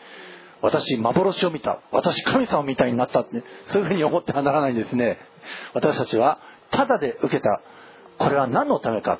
[0.61, 1.80] 私幻を見た。
[1.91, 5.20] 私神様みたいになった、ね、そういうふうに思ってはならないんですね。
[5.74, 6.39] 私たちは
[6.72, 7.61] ただで受けた。
[8.18, 9.20] これは何のためか。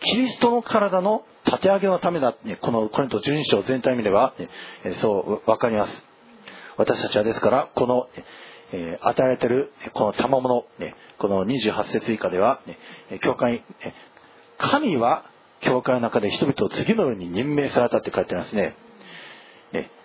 [0.00, 4.34] キリストの体の立て上げのためだ、ね、このコリント12章全体見れば、
[5.00, 6.02] そう分かります。
[6.76, 8.08] 私たちはですからこの、
[8.72, 12.78] え、与えられてるこの賜物、ね、この28節以下では、ね、
[13.20, 13.62] 教会、
[14.58, 15.24] 神は
[15.62, 18.76] 教会の中で人々を次のように任命されたって書いてますね。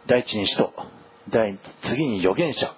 [0.08, 0.72] 第一に使徒
[1.30, 2.74] 第次に預言者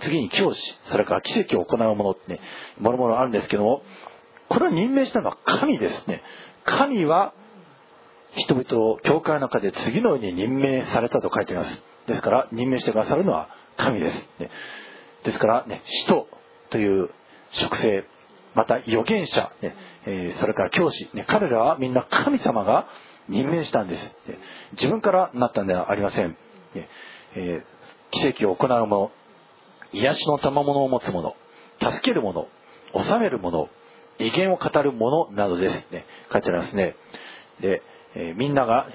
[0.00, 2.40] 次に教師それから奇跡を行うものってね
[2.80, 3.82] もろもろあるんですけども
[4.48, 6.22] これを任命したのは神ですね。
[6.64, 7.34] 神は
[8.36, 11.82] 人々を教会の中で次のように任命されたと書いています。
[12.06, 14.50] ですから任命してくださるのは神です、ね、
[15.24, 16.28] ですからね使徒
[16.70, 17.10] という
[17.52, 18.04] 職性
[18.54, 19.50] また預言者、
[20.06, 22.86] え、それから教師、ね、彼らはみんな神様が
[23.28, 24.16] 任命したんです、
[24.72, 26.36] 自分からなったんではありません、
[27.34, 27.62] え、
[28.12, 29.10] 奇跡を行う者
[29.92, 31.34] 癒しの賜物を持つ者
[31.80, 32.48] 助ける者
[32.94, 33.68] 治める者
[34.18, 35.90] 威厳を語る者などです。
[35.90, 36.94] ね書いてありますね。
[37.60, 37.82] で、
[38.14, 38.88] え、みんなが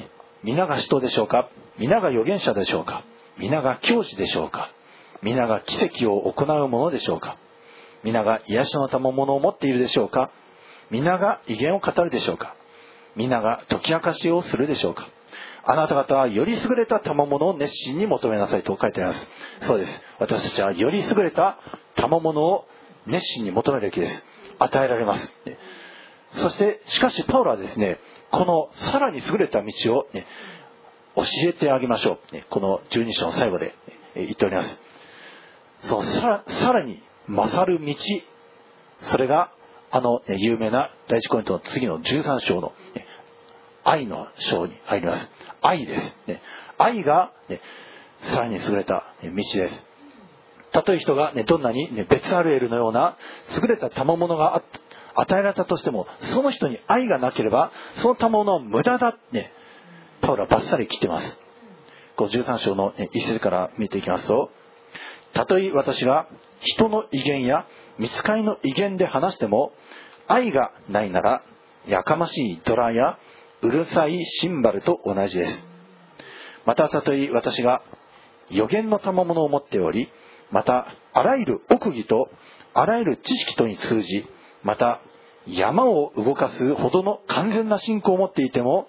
[0.44, 1.50] 皆が使徒でしょうか？
[1.78, 3.04] 皆が預言者でしょうか？
[3.38, 4.72] 皆が教師でしょうか？
[5.22, 7.38] 皆が奇跡を行うものでしょうか？
[8.04, 10.32] 皆が癒しの賜物を持っているでしょうか？
[10.90, 12.56] 皆が威厳を語るでしょうか？
[13.16, 15.10] 皆が解き明かしをするでしょうか？
[15.66, 19.28] あなた方はより優れた賜物を熱心に求めなさいと書いてあります。
[19.68, 20.02] そうです。
[20.20, 21.60] 私たちはより優れた
[21.96, 22.66] 賜物を
[23.06, 24.26] 熱心に求めるべきです。
[24.58, 25.34] 与えられます。
[26.32, 28.00] そしてしかしパウロはですね
[28.32, 30.26] このさらに優れた道を、ね、
[31.16, 32.20] 教えてあげましょう、
[32.50, 33.76] この12章の最後で
[34.16, 34.80] 言っております。
[35.84, 37.96] そのさらに勝る道。
[39.02, 39.52] それが
[39.92, 42.74] あの有名な第一コイントの次の13章の
[43.84, 45.32] 愛の章に入ります。
[45.62, 46.14] 愛です、
[46.78, 47.32] 愛が、
[48.22, 49.84] さらに優れた道です。
[50.72, 53.18] たとえ人が、どんなに、ね、別アルエルのような
[53.60, 54.62] 優れた賜物が
[55.16, 59.52] 与えられたとしてもその人に愛がなければその賜物は無駄だね
[60.22, 61.40] パウロはバッサリ切ってます。
[62.18, 64.52] 13章の一節から見ていきますと
[65.34, 66.28] たとえ私が
[66.62, 67.66] 人の威厳や
[67.98, 69.72] 見つかりの威厳で話しても
[70.28, 71.44] 愛がないなら
[71.88, 73.18] やかましいドラや
[73.62, 75.66] うるさいシンバルと同じです。
[76.66, 77.82] またたとえ私が
[78.50, 80.10] 予言の賜物を持っており
[80.52, 82.30] またあらゆる奥義と
[82.74, 84.26] あらゆる知識とに通じ
[84.64, 85.02] また
[85.48, 88.88] 山を動かすほどの完全な信仰を持っていても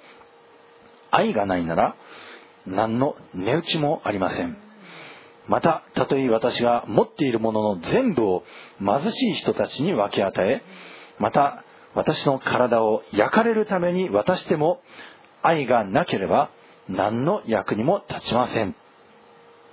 [1.11, 1.97] 愛がないなら
[2.66, 4.70] 何の値打ちもありません。
[5.51, 8.44] またたとえ私が持っているものの全部を
[8.78, 10.62] 貧しい人たちに分け与え
[11.18, 14.80] また私の体を焼かれるために渡しても
[15.42, 16.51] 愛がなければ
[16.88, 18.76] 何の役にも立ちません。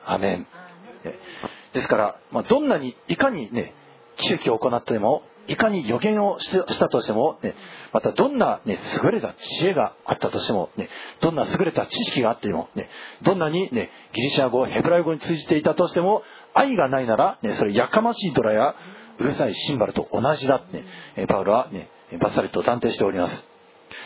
[0.03, 0.47] アメン。
[1.73, 3.75] ですから、まあ、どんなにいかにね
[4.17, 7.55] 奇跡を行ってもいかに予言をしたとしても、ね、
[7.93, 10.89] またどんな、ね、優れた知恵があったとしても、ね、
[11.21, 12.89] どんな優れた知識があっても、ね、
[13.23, 16.23] どんなに、ね、ギリシャ語ヘブライ語に通じていたとしても
[16.53, 18.75] 愛がないなら、ね、それやかましいドラや
[19.19, 20.83] うるさいシンバルと同じだって、
[21.17, 21.89] ね、パウロは、ね、
[22.19, 23.43] バッサリと断定しております。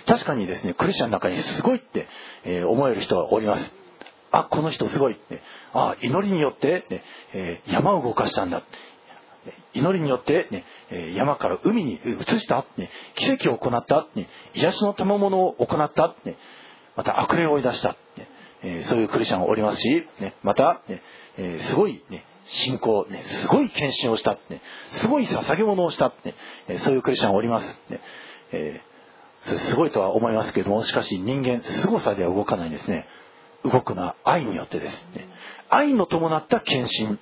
[0.06, 2.08] 確かにですねクリスチャンの中にすごいって、
[2.46, 3.74] え思える人がおります。
[4.32, 5.42] あこの人すごい、ね、
[5.74, 8.64] あ祈りによって、ねえ山を動かしたんだ。
[9.74, 10.66] 祈りによって、ね、
[11.16, 16.38] 山から海に移した、ね、奇跡を行った、ね、癒しの賜物を行った、ね、
[16.96, 21.02] また悪霊を追い出した、ねそういうクリスチャンがおりますし、ね、また、ね
[21.70, 24.62] すごい、ね、信仰、ね、すごい献身をした、ね、
[25.00, 26.36] すごい捧げ物をした、ね、
[26.84, 27.68] そういうクリスチャンがおります。
[27.90, 28.02] ね
[28.52, 33.08] えー、すごいとは思いますけれどもしかし人間凄さでは動かないんですね
[33.64, 35.28] 動くのは愛によってです、ね、
[35.70, 37.18] 愛の伴った献身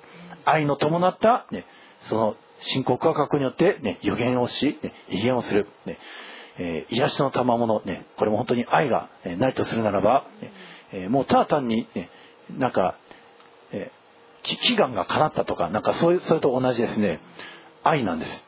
[0.45, 1.65] 愛の伴った、ね、
[2.03, 5.97] その信仰告白によって、ね、予言をし、ね、威厳をする、ね
[6.57, 10.51] えー、癒しの賜物、ね、これも本当に愛が、ないとするならば、ね
[10.91, 12.09] えー、もうただ単に、ね、
[12.57, 12.97] なんか、
[13.71, 17.19] えー、祈願が叶ったとかなんかそういうそれと同じですね
[17.83, 18.45] 愛なんです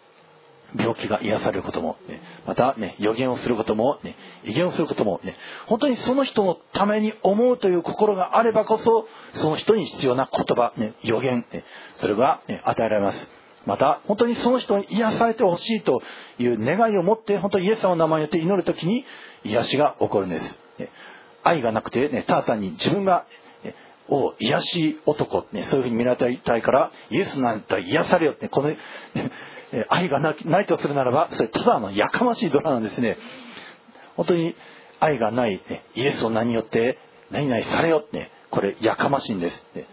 [0.76, 5.36] 病気が癒されることも、ね、またね、予言をすることも、ね、威厳をすることも、ね、
[5.68, 13.41] 本当にその人のために思うという心があればこそ、その人に必要な言葉、ね、予言、ね、それが、ね、与えられます。
[13.66, 16.02] また、本当にその人に癒されてほしいと
[16.40, 19.06] いう願いを持って、本当にイエス様の名前によって祈るときに
[19.44, 20.60] 癒しが起こるんです。
[21.44, 23.26] 愛がなくて、ね、ただ単に自分が、
[24.10, 28.76] を癒し男、ね、そういうふうに見られたいから、イエスなんて癒されよって、この、
[29.90, 33.18] 愛がないとするならば、それただのやかましいドラなんですね。
[34.18, 34.56] 本当に
[35.00, 37.00] 愛がない、ね、イエスを何によって
[37.32, 39.66] 何々されよって、ね、これやかましいんです。
[39.74, 39.86] ね、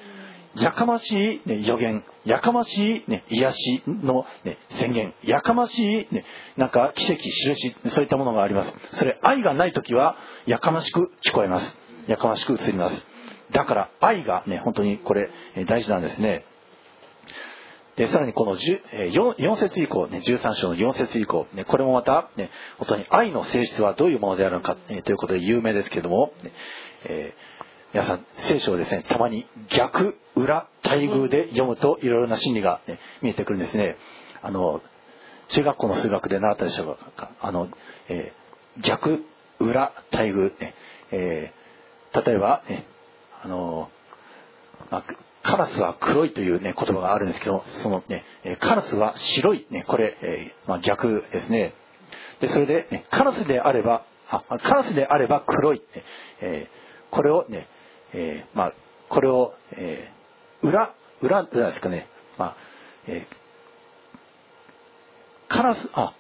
[0.57, 6.27] やかましい、ね、予言、やかましい、ね、癒しの、ね、宣言、やかましい、ね、
[6.59, 8.75] なんか奇跡、印、そういったものがあります。
[8.99, 11.77] それ愛がない時はやかましく聞こえます。
[12.07, 13.07] やかましく映ります。
[13.51, 15.31] だから愛がね、本当にこれ
[15.67, 16.45] 大事なんですね。
[17.97, 26.33] で、さらにこの 4, 4節以降、ね、13章の4節以降、ね、これもまた、ね、本当に愛の性質はどういうものであるのか、えということで有名ですけども、
[27.05, 27.48] えー、
[27.95, 33.97] 皆さん、聖書をですね、たまに逆、裏、対偶で読むといろいろな真理が、ね、見えてくるんですね。
[34.43, 34.83] あの、
[35.49, 37.31] 中学校の数学で習ったでしょうか。
[37.41, 37.69] あの、
[38.11, 39.25] えー、逆、
[39.59, 40.75] 裏、対偶、ね、
[41.13, 42.87] えー、例えば、ね、
[43.43, 43.89] あの、
[44.91, 45.05] まあ
[45.43, 48.23] カラスは黒いというね、言葉があるんですけど、そのね、
[48.61, 51.73] カラスは白い、ね、これ、えー、まあ、逆ですね。
[52.43, 55.81] で、それで、ね、カラスであれば、あ、カラスであれば黒い、
[56.43, 57.67] えー、これをね、
[58.13, 58.75] えー、まあ、
[59.09, 62.57] これを、えー、裏、裏、裏ですかね、まあ、
[63.07, 66.15] えー、カラス、あ、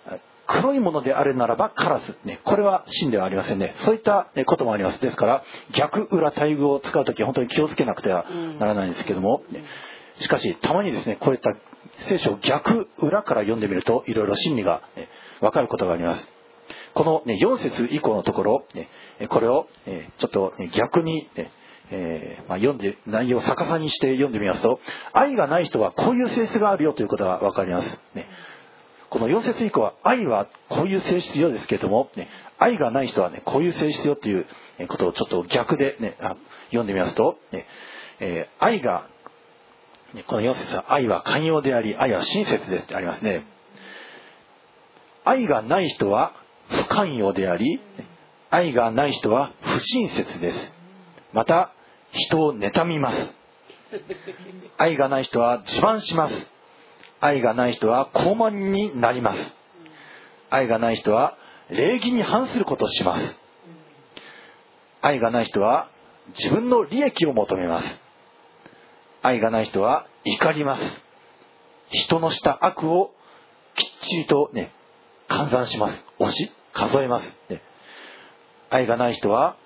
[0.46, 2.16] 黒いものであるならばカラス。
[2.24, 3.74] ね、これは真ではありませんね。
[3.84, 5.00] そういったこともあります。
[5.00, 8.24] ですから、逆裏対偶を使うときは本当に気をつけなくては
[8.58, 9.42] ならないんですけども、
[10.20, 11.54] しかし、たまにですね、こういった
[12.08, 14.82] 聖書を逆裏から読んでみると、いろいろ真理が
[15.42, 16.28] わかることがあります。
[16.94, 18.88] この、ね、4節以降のところ、ね、
[19.28, 21.52] これを、ね、ちょっと、ね、逆に、ね、
[21.90, 24.80] えー、まあ、読んで、内容を逆さにして読んでみますと、
[25.12, 28.00] 愛がない人はこういう性質があるよということがわかります。
[28.14, 28.28] ね
[29.10, 32.28] この4節以降は愛はこういう性質よですけれども、ね、
[32.58, 34.46] 愛がない人はね、こういう性質よっていう
[34.86, 36.16] ことをちょっと逆でね、
[36.66, 37.66] 読んでみますと、ね
[38.20, 39.08] えー、愛が、
[40.26, 43.46] この4節は愛は寛容であり、愛は親切ですってありますね。
[45.24, 46.32] 愛がない人は
[46.68, 47.80] 不寛容であり、
[48.50, 50.72] 愛がない人は不親切です。
[51.32, 51.72] また、
[52.12, 53.34] 人を妬みます。
[54.76, 56.34] 愛がない人は自慢します。
[57.20, 59.54] 愛がない人は高慢になります。
[60.50, 61.36] 愛がない人は
[61.70, 63.38] 礼儀に反することをします。
[65.00, 65.90] 愛がない人は
[66.36, 68.00] 自分の利益を求めます。
[69.22, 70.82] 愛がない人は怒ります。
[71.90, 73.12] 人のした悪を
[73.74, 74.72] きっちりとね、
[75.28, 76.04] 換算します。
[76.18, 77.36] 押し、数えます。
[77.48, 77.62] ね、
[78.70, 79.56] 愛がない人は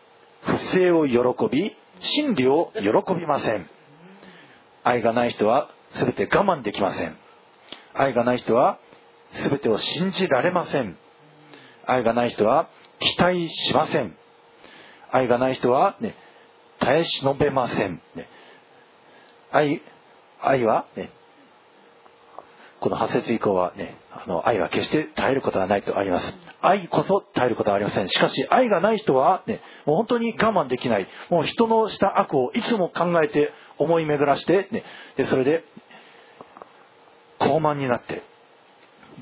[0.42, 1.18] 不正を喜
[1.50, 3.68] び、真理を喜びません。
[4.84, 7.16] 愛がない人は全て我慢できません。
[7.94, 8.78] 愛がない人は
[9.34, 10.96] 全てを信じられません
[11.86, 12.68] 愛がない人は
[13.00, 14.16] 期待しません
[15.10, 16.14] 愛がない人は、ね、
[16.78, 18.28] 耐え忍べません、ね、
[19.50, 19.82] 愛
[20.40, 21.10] 愛は、ね、
[22.80, 26.51] この8節以降はね、あの愛は決して耐えることはないとあります。
[26.62, 28.08] 愛こそ耐えることはありません。
[28.08, 31.08] しかし愛がない人はね、もう本当に我慢できない。
[31.30, 34.84] もう人のした悪をいつも考えて思い巡らして、ね、
[35.16, 35.64] でそれで
[37.38, 38.22] 傲慢になって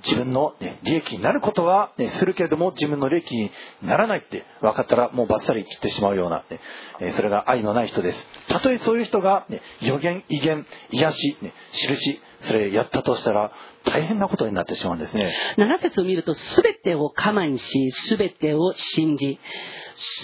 [0.04, 3.50] 自分の、ね、利益になることは、ね、するけれども自分の利益に
[3.82, 6.60] ならないって分かったらもうバッサリ切ってしまうような、ね
[7.00, 8.26] えそれが愛のない人です。
[8.48, 13.52] たとえそういう人が、ね、予言、威厳、癒し、ね、印、それやったとしたら
[13.84, 15.32] 大変なことになってしまうんですね。
[15.58, 19.38] 7節を見ると全てを我慢し、全てを信じ、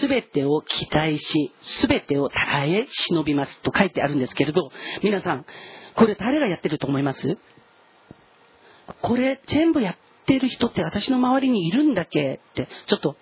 [0.00, 1.52] 全てを期待し、
[1.88, 4.70] 全てを耐え忍びますと書いてあるんですけれど、
[5.02, 5.44] 皆さん、
[5.94, 7.36] これ誰がやってると思います？
[9.02, 9.96] これ全部やっ
[10.26, 13.16] てる人って私の周りにいるんだっけって、ちょっと、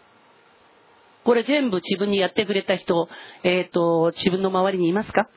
[1.25, 3.09] これ全部自分にやってくれた人、
[3.43, 5.29] えっ、ー、と、自分の周りにいますか？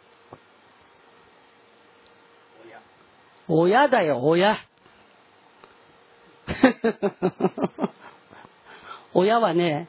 [3.48, 4.58] 親だよ、親。
[9.14, 9.88] 親はね、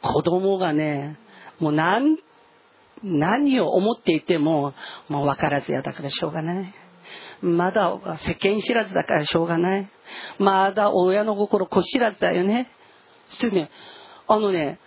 [0.00, 1.18] 子供がね、
[1.58, 2.18] もう何、
[3.02, 4.74] 何を思っていても、
[5.08, 6.74] もう分からずやだからしょうがない。
[7.40, 9.90] まだ世間知らずだからしょうがない。
[10.38, 12.70] まだ親の心こ知らずだよね。
[13.28, 13.70] そしてね、
[14.28, 14.78] あのね、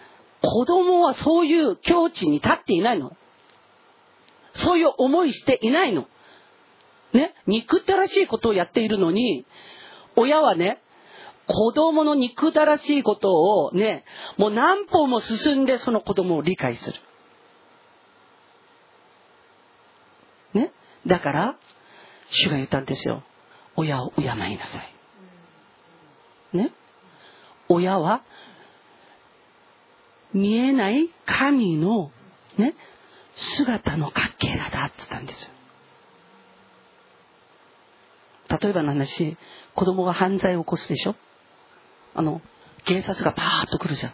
[0.42, 3.16] 子供はそういう境地に立っていないの。
[4.54, 6.08] そういう思いしていないの。
[7.16, 9.46] ね、憎たらしいことをやっているのに、
[10.18, 10.82] 親はね、
[11.48, 14.04] 子供の憎たらしいことをね、
[14.38, 17.00] もう何歩も進んでその子供を理解する。
[20.54, 20.72] ね。
[21.08, 21.58] だから、
[22.32, 23.24] 主が言ったんですよ。
[23.78, 24.80] 親を敬いなさ
[26.54, 26.58] い。
[26.58, 26.74] ね。
[27.70, 28.24] 親は、
[30.34, 32.12] 見えない神の、
[32.58, 32.76] ね、
[33.36, 35.55] 姿のかけらだって言ったんですよ。
[38.62, 39.38] 例えばの話、
[39.76, 41.16] 子供が犯罪を起こすでしょ？
[42.14, 42.42] あの、
[42.86, 44.14] 警察がパーッと来るじゃん。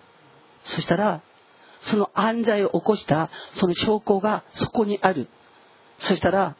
[0.63, 1.21] そしたら、
[1.81, 5.27] その犯罪を起こしたその証拠がそこにある。
[5.99, 6.55] そしたら、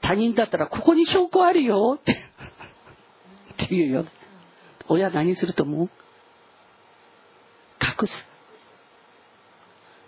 [0.00, 4.06] 他人だったらここに証拠あるよ ってって言うよ。
[4.88, 5.90] 親何すると思う？
[7.80, 8.28] 隠す。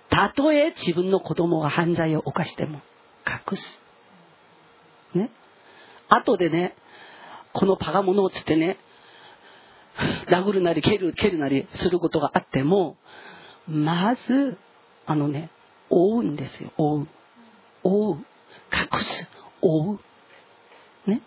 [0.09, 2.81] たとえ自分の子供が犯罪を犯しても
[3.27, 3.81] 隠す。
[5.15, 5.31] ね？
[6.11, 6.77] 後でね、
[7.53, 8.77] このパガモノをつってね、
[10.29, 12.97] 殴るなり蹴る、蹴るなりすることがあっても、
[13.67, 14.59] まず、
[15.07, 15.51] あのね、
[15.89, 16.73] 覆うんですよ。
[16.77, 17.09] 覆う。
[17.83, 18.17] 覆う。
[18.73, 19.29] 隠す。
[19.61, 20.01] 覆う。
[21.11, 21.23] ね。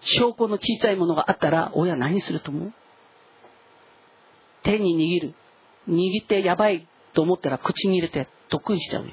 [0.00, 2.72] 証拠の小さいものがあったら、親何すると思う？
[4.62, 5.34] 手に握る。
[5.88, 9.12] 握ってやばいと思ったら口に入れて得意しちゃうよ。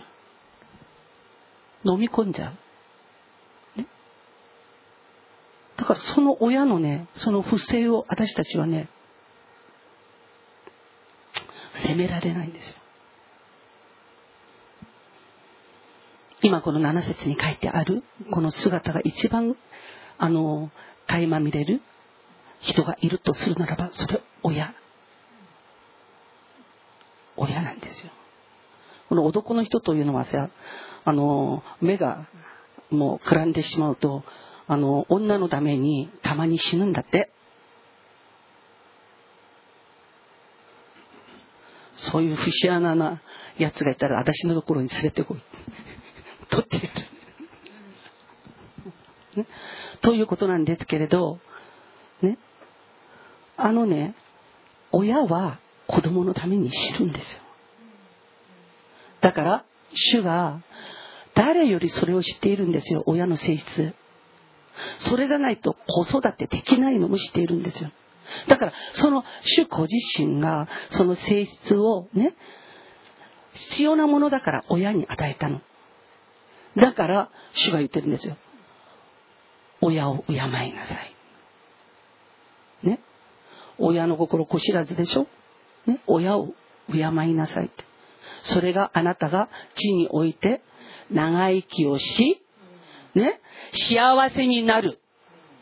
[1.84, 2.54] 飲み込んじゃ
[3.78, 3.80] う。
[3.80, 3.88] ね。
[5.78, 8.90] だからその親のね、その不正を私たちはね、
[11.76, 12.76] 責められないんですよ。
[16.42, 19.58] 今この7節に書いてあるこの姿が一番
[20.18, 20.72] あの
[21.06, 21.82] 垣間見れる
[22.62, 24.74] 人がいるとするならばそれ親
[27.36, 28.12] 親なんですよ
[29.10, 30.50] この男の人というのはさ
[31.06, 32.28] あの目が
[32.90, 34.24] もうくらんでしまうと
[34.68, 37.32] あの女のためにたまに死ぬんだって。
[42.02, 43.22] そういう節穴な
[43.58, 45.38] やつがいたら私のところに連れてこい。
[46.50, 46.82] 取ってや
[49.36, 49.48] る、ね、
[50.02, 51.40] ということなんですけれど
[52.22, 52.38] ね。
[53.58, 54.16] あのね
[54.92, 57.42] 親は子供のために死ぬんですよ。
[59.22, 60.62] だから主が
[61.40, 63.94] 誰よりそれを知っているんですよ親の性質。
[64.98, 67.92] それがないと子育てできないのも知っているんですよ。
[68.50, 72.36] だからその主子自身がその性質をね
[73.54, 75.62] 必要なものだから親に与えたの。
[76.76, 78.36] だから主が言ってるんですよ。
[79.80, 81.16] 親を敬いなさい。
[82.84, 83.00] ね。
[83.78, 85.26] 親の心子知らずでしょ、
[85.88, 86.54] ね、親を
[86.92, 87.89] 敬いなさいって。
[88.44, 90.62] それがあなたが地において
[91.12, 92.42] 長生きをし、
[93.16, 93.40] ね、
[93.74, 95.00] 幸せになる、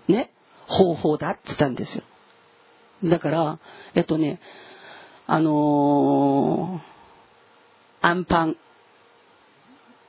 [0.07, 0.31] ね、
[0.67, 2.03] 方法だって言ったんですよ。
[3.03, 3.59] だから、
[3.95, 4.39] えっとね、
[5.27, 8.57] あのー、アンパン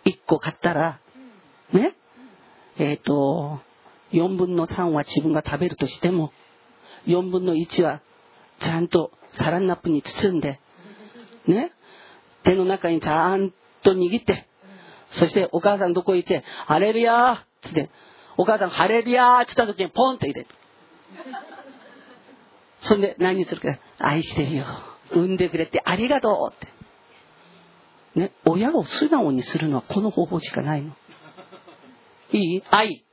[0.04, 1.00] 1個買ったら、
[1.72, 1.94] ね、
[2.78, 3.60] えっ、と、
[4.12, 6.32] 4分の3は自分が食べるとしても、
[7.06, 8.00] 4分の1は
[8.60, 10.60] ちゃんとサランラップに包んで、
[11.46, 11.72] ね、
[12.44, 14.48] 手の中にちゃんと握って、
[15.10, 17.90] そしてお母さんどこ行って、ハレルヤーつって、
[18.36, 20.48] お母さんハレルヤーって言った時にポンと入れる。
[22.82, 24.66] そんで何にするか、愛してるよ。
[25.10, 26.58] 産んでくれてありがとうっ
[28.14, 28.20] て。
[28.20, 30.94] ね、親を素直にするのはこの方法しかないの。
[32.32, 32.62] いい？
[32.70, 33.04] 愛。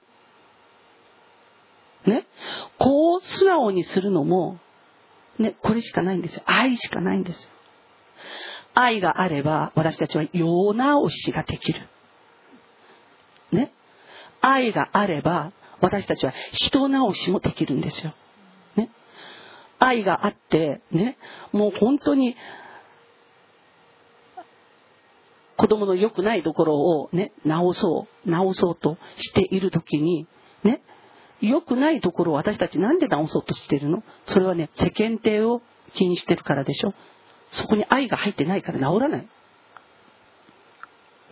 [2.06, 2.28] ね？
[2.78, 4.60] こう素直にするのも、
[5.40, 6.44] ね、これしかないんですよ。
[6.46, 7.50] 愛しかないんですよ。
[8.76, 11.82] 愛があれば私たちは世直しができる。
[13.52, 13.72] ね？
[14.42, 18.14] 愛があれば私たちは人直しもできるんですよ。
[18.76, 18.92] ね？
[19.80, 21.18] 愛があって、ね？
[21.52, 22.36] もう本当に
[25.58, 30.28] 子供の良くないところをね、直そう、直そうとしている時に、
[30.64, 30.82] ね、
[31.40, 34.04] 良くないところを私たちなんで直そうとしてるの？
[34.26, 35.62] それはね、世間体を
[35.94, 36.94] 気にしてるからでしょ。
[37.52, 39.28] そこに愛が入ってないから治らない。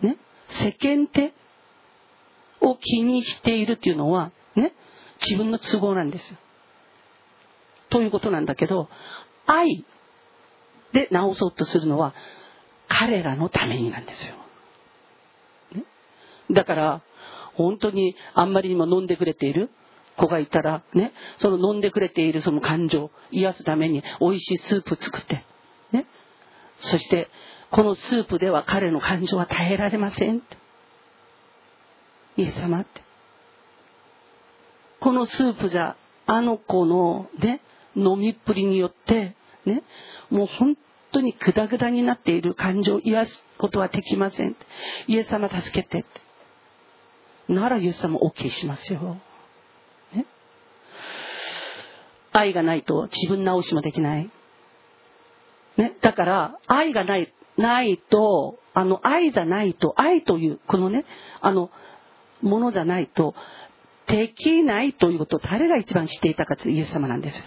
[0.02, 0.16] ね？
[0.48, 1.34] 世間体
[2.60, 4.72] を気にしているっていうのは、ね、
[5.22, 6.38] 自分の都合なんですよ。
[7.90, 8.88] ということなんだけど、
[9.46, 9.84] 愛
[10.92, 12.14] で直そうとするのは、
[12.88, 14.34] 彼らのためになんですよ。
[15.72, 15.84] ね、
[16.50, 17.02] だから、
[17.54, 19.70] 本当にあんまりにも飲んでくれている？
[20.16, 25.44] 子がいたら、ね、その飲んでくれているその感情を癒すために美味しいスープ作って、
[25.92, 26.06] ね、
[26.78, 27.28] そして
[27.70, 30.42] このスープでは彼の感情は耐えられません。
[32.36, 33.02] イエス様って。
[35.00, 37.60] このスープじゃあの子のね
[37.94, 39.82] 飲みっぷりによってね
[40.30, 40.76] もう本
[41.12, 44.56] 当にグダグダになっている感情を癒すことはできません。
[45.06, 46.24] イエス様助けてって。
[47.52, 49.18] ならイエス様 OK しますよ、
[50.14, 50.24] ね、
[52.32, 54.30] 愛がないと自分直しもできない。
[55.76, 61.04] ね、だから、愛がない、ないと、あの、愛じゃないと、愛という、このね、
[61.40, 61.70] あの、
[62.42, 63.34] ものじゃないと、
[64.06, 67.44] できないということを誰が一番知っていたかというイエス様なんですよ。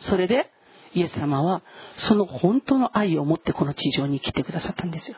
[0.00, 0.50] それで、
[0.92, 1.62] イエス様は、
[1.96, 5.16] その本当の愛を持ってこの地上に来てくださったんですよ。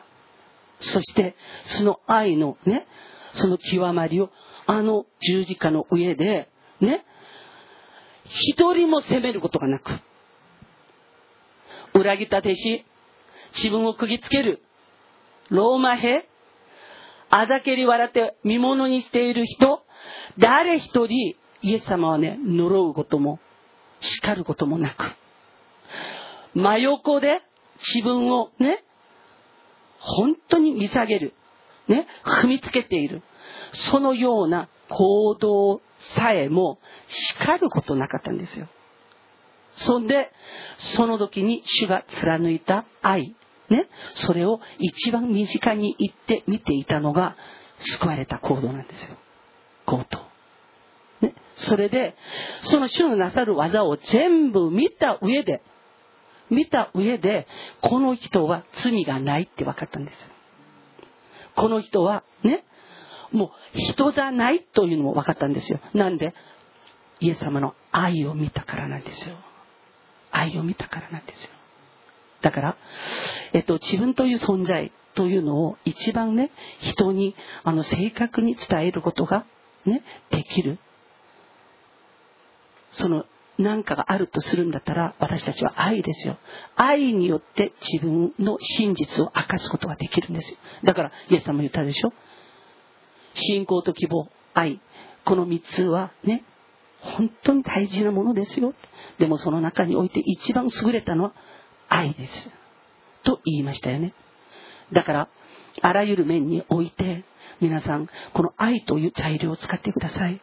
[0.79, 1.35] そして、
[1.65, 2.87] その愛のね、
[3.33, 4.29] その極まりを、
[4.65, 7.05] あの十字架の上で、ね、
[8.25, 9.99] 一人も責めることがなく、
[11.93, 12.85] 裏切った弟子、
[13.55, 14.61] 自分を釘つける、
[15.49, 16.27] ローマ兵、
[17.29, 19.83] あざけり笑って見物にしている人、
[20.37, 23.39] 誰一人、イエス様はね、呪うことも、
[23.99, 25.15] 叱ることもなく、
[26.53, 27.41] 真横で
[27.93, 28.83] 自分をね、
[29.99, 31.33] 本当に見下げる、
[31.87, 33.21] ね、踏みつけている、
[33.73, 35.81] そのような行動
[36.15, 38.67] さえも叱ることなかったんですよ。
[39.79, 40.31] そんで、
[40.77, 43.35] その時に主が貫いた愛、
[43.69, 47.35] ね、それを一番身近に言って見ていたのが
[47.79, 49.15] 救われた行動なんですよ。
[49.85, 50.19] 強盗。
[51.21, 52.15] ね、それで、
[52.61, 55.61] その主のなさる技を全部見た上で、
[56.49, 57.47] 見た上で、
[57.81, 60.29] この人は罪がないって分かったんです。
[61.55, 62.65] この人は、ね、
[63.31, 65.79] もう人じゃないというのも分かったんですよ。
[65.93, 66.33] なんで
[67.19, 69.35] イエス様の愛を見たからなんですよ。
[70.39, 71.51] 愛を見たからなんですよ。
[72.41, 72.77] だから、
[73.53, 79.45] えっと、自分という存在というのを一番ね、人に、あの、正確に伝えることが、
[79.85, 80.79] ね、できる。
[82.91, 83.25] その、
[83.57, 86.37] 何かがあるとするんだったら、私たちは愛ですよ。
[86.77, 90.57] 愛によって自分の真実を明かすことができるんですよ。
[90.85, 92.13] だから、イエス様も言ったでしょ
[93.33, 94.79] 信仰と希望、愛。
[95.25, 96.45] この三つはね、
[97.01, 98.73] 本当に大事なものですよ。
[99.19, 101.33] でもその中において一番優れたのは
[101.87, 102.51] 愛です。
[103.23, 104.13] と言いましたよね。
[104.91, 105.29] だから、
[105.81, 107.23] あらゆる面において、
[107.61, 110.41] 皆さん、この愛という材料を使ってください。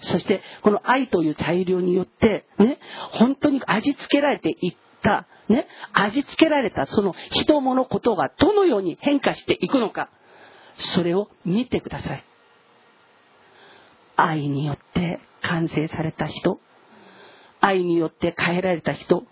[0.00, 2.78] そして、この愛という材料によって、ね、
[3.12, 10.10] 本当に味付けられていった、ね、味付けられたその人物ことがどのように変化していくのか、
[10.78, 12.24] それを見てください。
[14.24, 16.60] 愛によって完成された人、
[17.60, 19.24] 愛によって変えられた人、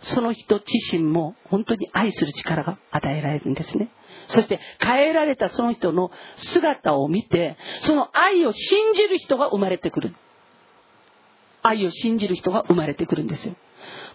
[0.00, 3.88] その人自身も本当に愛する力が与えられるんですね。
[4.28, 10.14] そして変えられたその人の姿を見て、その愛を信じる人が生まれてくる。
[11.62, 13.54] 愛を信じる人が生まれてくるんですよ。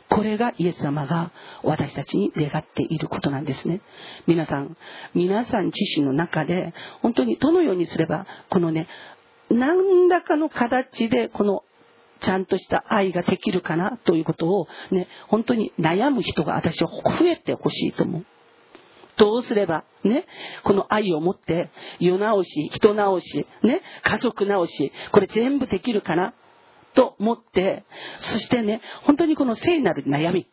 [0.10, 1.32] これがイエス様が
[1.64, 3.82] 私たちに願っていることなんですね。
[4.26, 4.78] 皆さん、
[5.14, 8.88] 皆さん自身の中で本当にどのようにすればこのね、
[9.50, 11.64] 何らかの形でこの
[12.22, 18.26] ちゃんとした愛ができるかなということをね、本当に悩む人が私は増えてほしいと思う。
[19.18, 20.26] どうすれば、ね、
[20.64, 21.70] この愛を持って、
[22.00, 26.34] 世直し、人直し、ね、家族直し、これ全部できるかな
[26.94, 27.84] と思って、
[28.20, 30.48] そしてね、本当にこの聖なる悩み、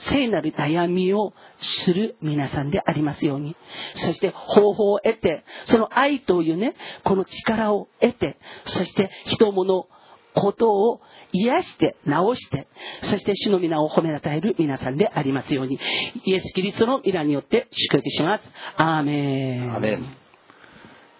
[0.00, 3.56] 聖なる悩みをする皆さんでありますように。
[3.94, 6.74] そして方法を得て、その愛というね、
[7.04, 9.86] この力を得て、そして人物、
[10.34, 11.00] ことを
[11.32, 12.66] 癒して、治して、
[13.02, 15.78] そして主の皆を褒めたえる皆さんでありますように、
[16.24, 18.44] イエス・キリストの皆によって祝福します。
[18.76, 19.74] アーメン。
[19.74, 20.16] アメン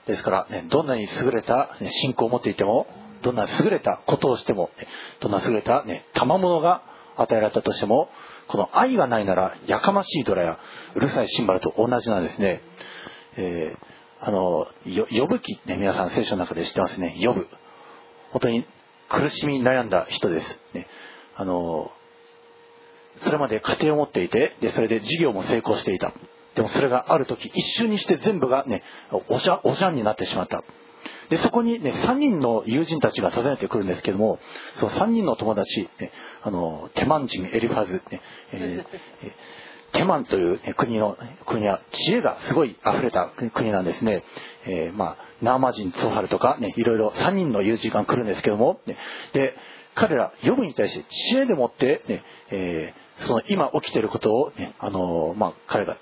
[0.06, 2.86] ですから、ね、どんなに優れた信仰を持っていても、
[3.22, 4.70] どんな優れたことをしても、
[5.20, 6.82] どんな優れた、ね、賜物が
[7.16, 8.08] 与えられたとしても、
[8.53, 10.59] この愛がないならやかましいドラや
[10.94, 12.61] うるさいシンバルと同じなんですね。
[13.38, 17.18] えー、あの、呼ぶ記ね、皆さん聖書の中で知ってますね。
[17.24, 17.48] 呼ぶ。
[18.32, 18.66] 本当に
[19.09, 20.61] 苦しみに悩んだ人です。
[20.74, 20.86] ね、
[21.34, 21.92] あの、
[23.22, 26.12] それまで家庭を持っていて、で、それで事業も成功していた。
[26.55, 28.82] でもそれがある時、一瞬にして全部がね、
[29.30, 30.62] おしゃ、おしゃんになってしまった。
[31.30, 34.38] で、そこにね、3人の友人たちが訪ねてくるんですけども、
[34.76, 38.20] その3人の友達、ね、あの、テマン人エリファズ、ね、
[38.53, 44.24] えー、テマンという、国の、国は知恵がすごい溢れた国なんですね。
[44.66, 48.96] えー、まあ、ナーマ人、ツォハルとか、ね、いろいろ3人の友人が来るんですけども、ね、
[49.32, 49.55] で、
[49.94, 55.96] 彼ら、ヨブに対して知恵でもって、ね、えー、その今起きていることを、ね、あの、まあ、彼が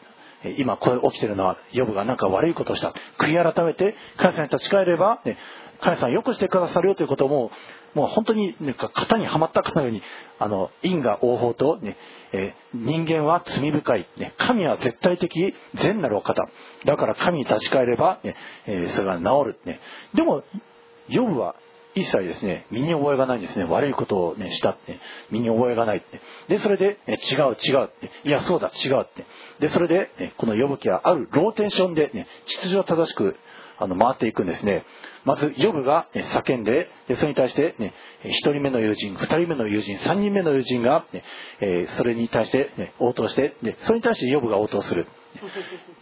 [0.59, 2.95] 今これ起きてるのはヨブが何か悪いことをした。
[3.19, 5.37] 悔い改めて神様に立ち返れば、ね、
[5.81, 7.51] 神様よくしてくださるよということも
[7.95, 10.03] もう本当になんか型にはまったかのように
[10.39, 11.97] あの因果応報とね、
[12.33, 16.49] え、人間は罪深い、ね、神は絶対的善なるお方。
[16.85, 18.37] だから神に立ち返れば、ね
[18.67, 19.81] え、それが治る、ね、
[20.15, 20.45] でも
[21.09, 21.57] ヨブは
[21.95, 23.65] 一切ですね身に覚えがないんですね。
[23.65, 26.21] 悪いことを、ね、したって、身に覚えがないって。
[26.49, 28.11] でそれで、ね、違う違うって。
[28.25, 29.27] いやそうだ違うって。
[29.61, 33.37] でそれで、ね、この呼ぶ記はあるローテーションで、ね、秩序正しく
[33.81, 34.85] あの回っていくんですね。
[35.25, 41.25] まずヨブが、ね、叫んででそれに対して、ね、1人目の友人2人目の友人3人目の友人が、ね
[41.61, 45.07] えー、それに対して、ね、応答してでそれに対してヨブが応答する。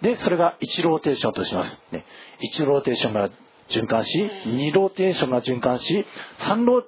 [0.02, 2.04] でそれが1ローテーションとします、ね、
[2.56, 3.30] 1ローテーションが
[3.68, 6.04] 循環し2ローテーションが循環し
[6.40, 6.82] 3ロー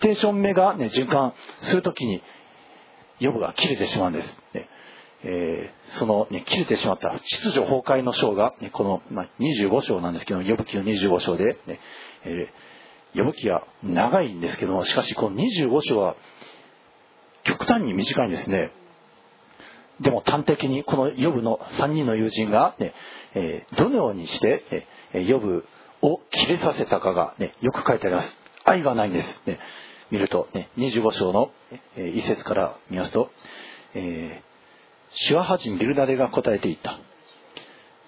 [0.00, 2.22] テーション目が、ね、循環するときに
[3.18, 4.68] ヨブが切れてしまうんです、ね。
[5.22, 11.80] えー、その、ね、切れてしまった秩序崩壊の章が、ね、この、まあ、25章なんですけどヨブ記の25章で、ね。
[12.24, 16.16] えー、呼ぶ記は長いんですけどもしかしこの25章は
[17.44, 18.72] 極端に短いんですね。
[20.00, 22.92] でも端的にこの呼ぶの3人の友人がね、
[23.34, 25.64] えー、どのようにして、えー、呼ぶ
[26.02, 28.34] を切れさせたかが、ね、よく書いてあります。
[28.64, 29.58] 愛がないんです、ね、
[30.10, 31.50] 見ると、ね、25章の、
[31.96, 33.30] えー、一節から見ますと、
[33.94, 34.56] えー
[35.18, 36.98] シュアハ人ビルダデが答えていった。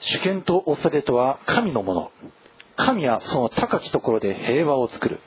[0.01, 2.11] 主権と恐れとは神のもの。
[2.77, 5.21] 神はその高きところで平和を作る。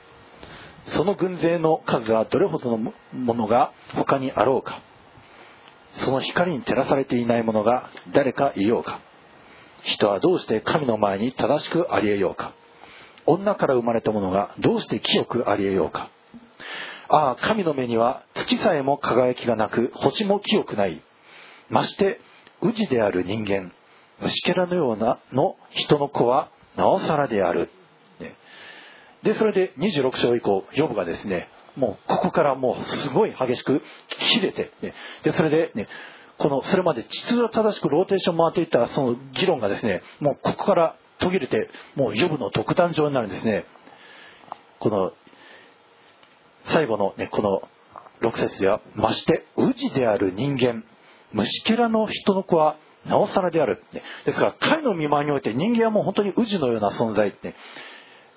[0.86, 4.80] その軍勢の数はどれほどのものが他にあろうか。
[6.04, 9.00] その光に照らされていないものが誰かいようか。
[9.82, 12.54] 人はどうして神の前に正しくありえようか？
[13.26, 16.10] 女から生まれたものがどうして清くありえようか？
[17.08, 21.02] ああ神の目には月さえも輝きがなく星も清くない。
[21.68, 22.20] まして
[22.60, 23.72] 宇治である人間
[24.20, 27.70] 虫けらのようなの人の子はなおさらである、
[29.22, 33.82] でそれで26章以降ヨブがですねもうここからもうすごい激しく
[34.30, 35.88] 切れて、ね、でそれで、ね、
[36.42, 43.64] このそれまで秩序正しくローテーション回っていったその議論がですねもうここから途切れてもうヨブの独壇場になるんですね
[44.80, 45.12] この
[46.64, 47.62] 最後のねこの
[48.28, 50.82] 6節ではまして宇治である人間
[51.32, 52.76] 虫けらの人の子は
[53.06, 53.82] なおさらである。
[54.24, 57.56] ですから、神の見舞いにおいて人間はもう本当に宇治のような存在って、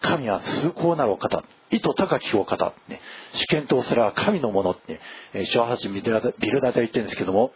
[0.02, 3.00] 神は崇高なるお方、意図高きお方、ね、
[3.34, 5.00] 主権とそれは神のものって、
[5.34, 7.52] えー、シュアハチビルダで言ってるんですけども、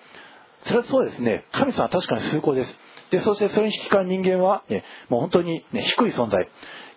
[0.66, 2.76] それはそうですね、神様は確かに崇高です。
[3.12, 6.50] で、そしてそれに引き換え人間は、ね、もう本当に、ね、低い存在。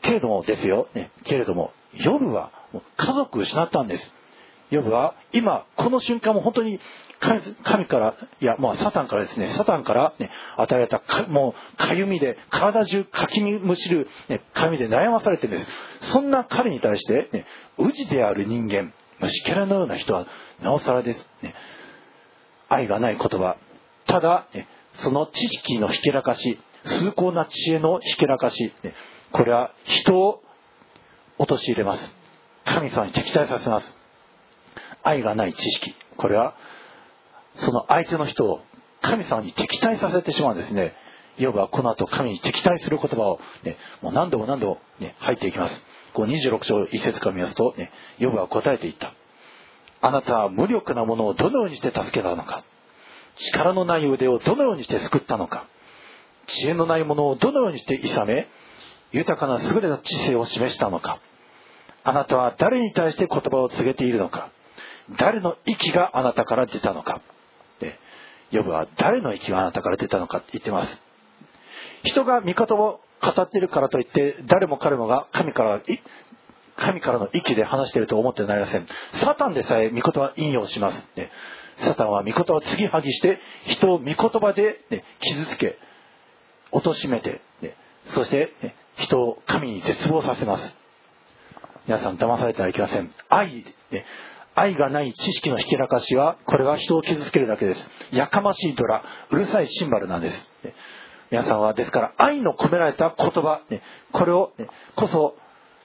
[0.03, 2.51] けれどもですよ、ね、けれども、夜は
[2.97, 4.13] 家族を失ったんです。
[4.73, 6.81] ヨブは今この瞬間も本当に
[7.21, 15.69] 神からいやまあサタンからですねサタンから、ね、与えられたかもうかゆみで体中かきむしる、ね、かゆみで悩まされてるんです
[16.13, 17.47] そんな彼に対して、ね、
[17.79, 20.27] 宇治である人間虫けらのような人は
[20.63, 21.55] なおさらです、ね、
[22.73, 23.57] 愛がない言葉。
[24.07, 24.47] ただ、
[24.95, 28.73] その知識のひけらかし崇高な知恵のひけらかし、
[29.33, 30.43] これは人を
[31.39, 32.11] 陥れます。
[32.65, 33.97] 神様に敵対させます。
[35.03, 35.95] 愛がない知識。
[36.17, 36.55] これは
[37.57, 38.61] その相手の人を
[39.03, 40.95] 神様に敵対させてしまうんですね。
[41.39, 45.83] ヨブはこの後神に敵対する言葉を、ね、もう何度も何度も、ね、入っていきます。
[46.15, 49.15] こう26章1節から見ますと、ね、ヨブは答えていった。
[50.03, 52.65] あなたは無力なものをどのようにして助けたのか。
[53.37, 55.67] 力のない腕をどのようにして救ったのか。
[56.47, 58.49] 知恵のないものをどのようにして諌め
[59.13, 61.21] 豊かな優れた知性を示したのか。
[62.03, 64.51] あなたは誰に対して言葉を告げているのか。
[65.19, 67.21] 誰の息があなたから出たのか。
[67.79, 67.99] で
[68.51, 71.03] ヨブは誰の息があなたから出たのかって言ってます。
[72.03, 75.81] 人が味方を語っているからといって誰も彼もが神から
[76.77, 78.87] 神からの息で話していると思ってなりません。
[79.15, 81.31] サタンでさえ御言葉引用します、ね、
[81.79, 85.79] サタンは御言葉を継ぎはぎして人を御言葉で、ね、傷つけ
[86.73, 90.75] 貶めて、ね、そして、ね、人を神に絶望させます。
[91.87, 93.13] 皆さん騙されてはいけません。
[93.29, 94.05] 愛、ね、
[94.55, 97.91] 愛がない知識のひけらかしはこれは人を傷つけるだけです。
[98.13, 100.53] やかましいドラうるさいシンバルなんです。
[101.31, 105.35] 皆さんはですから愛の込められた言葉、ね、これを、ね、こそ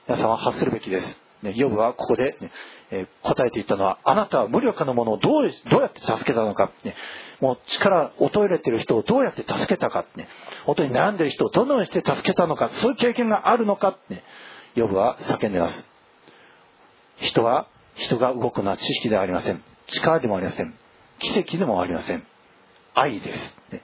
[0.08, 1.06] 皆さんは発するべきです、
[1.42, 2.50] ね、ヨブはここで、ね
[2.90, 6.96] え、答えていったのはあなたは無力なものをどうどうやって助けたのか、ね、
[7.40, 10.26] もう力衰えてる人をどうやって助けたか、ね、
[10.64, 12.70] 本当に悩んでる人をどのようにして助けたのか。
[12.70, 14.24] そういう経験があるのか、ね、
[14.76, 15.84] ヨブは叫んでます。
[17.18, 19.62] 人は人が動くのは知識ではありません。
[19.88, 20.74] 力でもありません。
[21.18, 22.26] 奇跡でもありません。
[22.94, 23.82] 愛です、ね、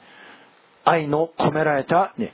[0.85, 2.33] 愛の込められた、ね、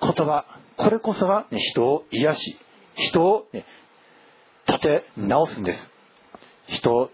[0.00, 0.44] 言葉。
[0.76, 2.60] これこそが、ね、人を癒し。
[3.00, 3.64] 人を、ね、
[4.68, 5.90] 立て直すんです。
[6.68, 7.10] 人を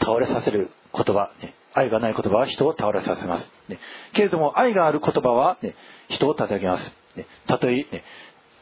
[0.00, 3.78] 倒れさせる言葉、ね、愛がない言葉は人を倒れさせます、ね、
[4.12, 5.74] けれども愛がある言葉は、ね、
[6.08, 8.04] 人を立て上げます、ね、たとえ、ね、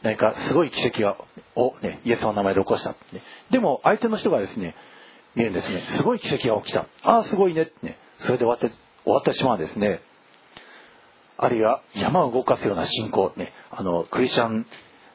[0.03, 1.07] 何かすごい奇跡
[1.55, 2.97] を、ね、イエスの名前で起こした、ね、
[3.49, 4.75] でも相手の人がですね
[5.35, 5.83] 見るんですね。
[5.97, 6.87] すごい奇跡が起きた。
[7.03, 7.99] ああすごいねね。
[8.21, 8.71] それで終わって
[9.03, 10.01] 終わってしまうんですね。
[11.37, 14.65] あるいは山を動かすような信仰、ね、あのクリスチャン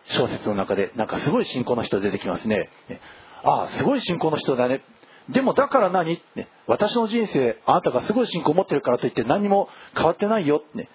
[0.05, 2.70] 小説の中でなんかすごい信仰の人出てきますね。
[2.88, 3.00] ね
[3.44, 4.82] ああすごい信仰の人だね。
[5.28, 10.88] でもだから何、ね、私の人生あなたがすごい信仰を持ってるからといって何も変わってないよ、ね、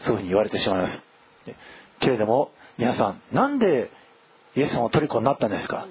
[0.00, 1.02] そういうふうに言われてしまいます、
[1.46, 1.56] ね、
[2.00, 3.90] けれども皆さんなんで
[4.56, 5.86] イエス様の虜になったんですか？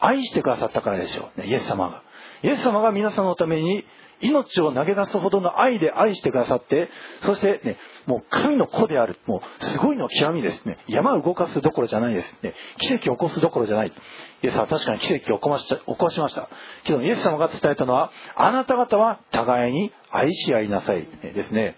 [0.00, 2.02] 愛してくださったからでしょう、ね、イエス様が。
[2.42, 3.84] イエス様が皆さんのために
[4.20, 6.88] 命を投げ出すほどの愛で愛してくださって、
[7.22, 9.18] そしてね、もう神の子である。
[9.26, 10.78] もうすごいの極みですね。
[10.88, 12.54] 山を動かすどころじゃないですね。
[12.78, 13.88] 奇跡を起こすどころじゃない。
[13.88, 16.48] イエスは確かに奇跡を起こし起こしました。
[16.84, 21.06] けどイエス様が伝えたのは、あなた方は互いに愛し合いなさい。
[21.22, 21.76] ですね。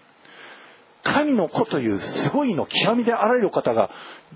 [1.03, 3.89] 神の子というすごいの極みであられる方が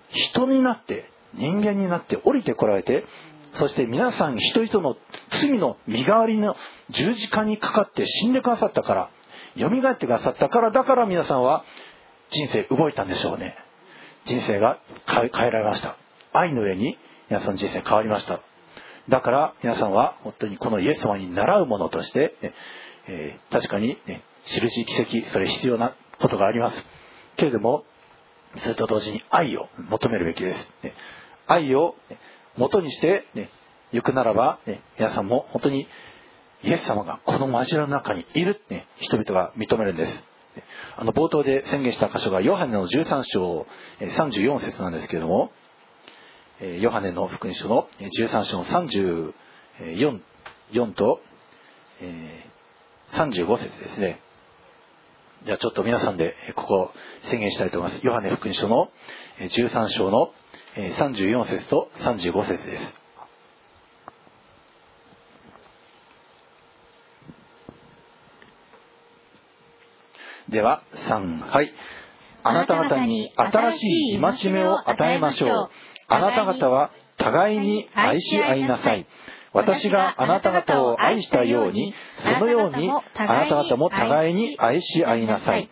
[0.10, 3.06] 人になって人間になって降りてこられて
[3.54, 4.98] そして皆さん人々の
[5.42, 6.56] 罪の身代わりの
[6.90, 9.10] 十字架にかかって死んでくださったから、
[9.58, 11.64] 蘇ってくださったから、だから皆さんは
[12.30, 13.56] 人生動いたんでしょうね。
[14.26, 15.98] 人生が変えられました。
[16.34, 16.98] 愛の上に
[17.30, 18.42] 皆さん人生変わりました。
[19.10, 22.36] だから皆さんは本当にこのイエス様に習うものとして、
[23.08, 26.86] えー、確かに、ね、印、奇跡、それ必要なことがあります。
[27.38, 27.86] けれども、
[28.58, 30.74] それと同時に愛を求めるべきです。
[30.84, 30.94] ね
[31.48, 31.96] 愛を、
[32.58, 33.50] 元にして、ね、
[33.92, 35.88] 行くならば、ね、皆さんも本当に
[36.64, 40.24] イエス様がこの交わりの中にいる、ね、人々が認めるんです。
[40.98, 43.68] あの冒頭で宣言した箇所がヨハネの13章
[44.00, 45.52] 34節なんですけれども、
[46.80, 49.34] ヨハネの福音書の13章の34
[50.74, 51.22] 4と
[52.02, 52.46] え
[53.14, 54.20] 35節ですね。
[55.46, 56.92] じゃあちょっと皆さんでここ
[57.30, 58.06] 宣言したいと思います。
[58.06, 58.90] ヨハネ福音書の
[59.40, 60.32] 13章の
[60.78, 63.08] 34節と35節です。
[70.50, 71.72] では、3、はい。
[72.44, 75.70] あなた方に新しい戒めを与えましょう。
[76.08, 79.06] あなた方は互いに愛し合いなさい。
[79.54, 85.70] 私があなた方を愛したように、そのようにあなた方も互いに愛し合いなさい。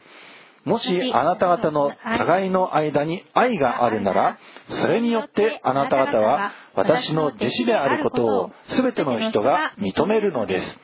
[0.65, 4.39] もしあなた方の互いの間に愛があるなら、
[4.69, 10.79] それによってあなた方は私の弟子であることを全ての人が認めるのです。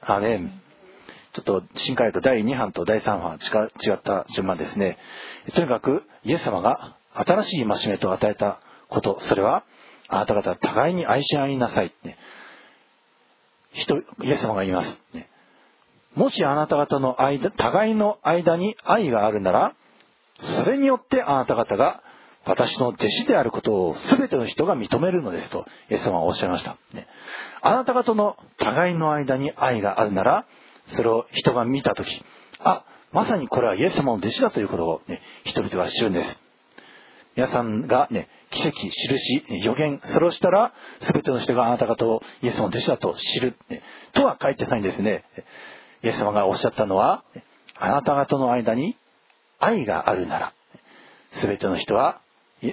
[0.00, 0.62] アメン。
[1.34, 4.96] ちょっと新海と第2版と第3版違った順番ですね。
[5.54, 8.58] とにかくイエス様が新しい戒めと与えた
[8.88, 9.64] こと、それは
[10.08, 11.94] あなた方互いに愛し合いなさい。
[12.04, 12.16] ね、
[13.72, 15.02] 人、イエス様が言います。
[15.12, 15.28] ね
[16.16, 19.74] もしあなた方の間、互いの間に愛があるなら、
[20.40, 22.02] それによってあなた方が
[22.46, 26.78] 私の弟子であることを全ての人が認めるのですと、イエス様はおっしゃいました。
[26.94, 27.06] ね、
[27.60, 30.46] あなた方の互いの間に愛があるなら、
[30.94, 32.24] それを人が見たとき、
[32.60, 36.36] あ、まさにこれはイエス様の弟子だということを、ね、人々は知るんです。
[37.34, 43.82] 皆さんがね、奇跡、印、予言、それをしたら、全ての人があなた方をイエス様の弟子だと知る、ね、
[44.12, 45.24] とは書いてないんですね。
[46.02, 47.24] イエス様がおっしゃったのは、
[47.78, 48.96] あなた方の間に
[49.58, 50.54] 愛があるなら、
[51.40, 52.20] すべての人は、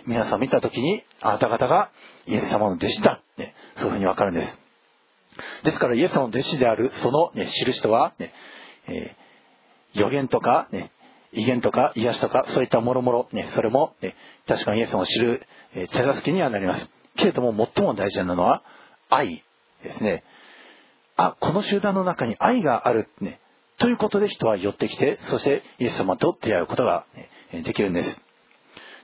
[0.06, 1.91] 皆さん見たときに、あなた方が
[2.26, 4.60] イエス様の弟子だ、ね、そういうふうにわかるんです。
[5.64, 8.34] ですから、イエス様の弟子である、その、ね、印とは、ね
[8.88, 10.91] えー、予言とか、ね、
[11.32, 14.16] 威厳とか癒しとか、そういったもろもろ、ね、それも、ね、
[14.48, 15.45] 確かにイエス様を知る、
[15.76, 16.90] え、手助けにはなります。
[17.16, 18.64] けれども、最も大事なのは、
[19.10, 19.44] 愛
[19.84, 20.24] ですね。
[21.15, 23.40] あ、この集団の中に愛がある、ね。
[23.77, 27.06] ということで人は寄ってきて、そしてイエス様と出会うことが、
[27.52, 28.19] ね、できるんです。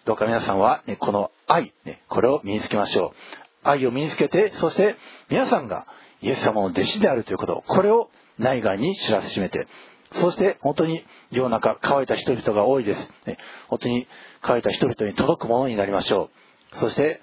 [0.05, 3.67] どうか皆さんは、ね、この愛、ね、これを身につけましょう。
[3.67, 4.95] 愛を身につけて、そして
[5.29, 5.85] 皆さんが
[6.21, 9.67] イエス様の弟子であるということ、これを内外に知らせしめて、
[10.13, 13.11] そして本当に世の中乾いた人々が多いです。
[13.25, 13.37] ね、
[13.67, 14.07] 本当に
[14.41, 16.29] 乾いた人々に届くものになりましょ
[16.73, 16.77] う。
[16.77, 17.21] そして、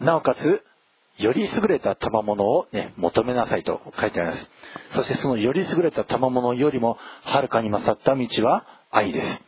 [0.00, 0.64] なおかつ
[1.18, 4.50] より優れた賜物を、ね、求めなさいと書いてあります。
[4.96, 9.42] そしてそのより優れた賜物よりもはるかに勝った道は愛です。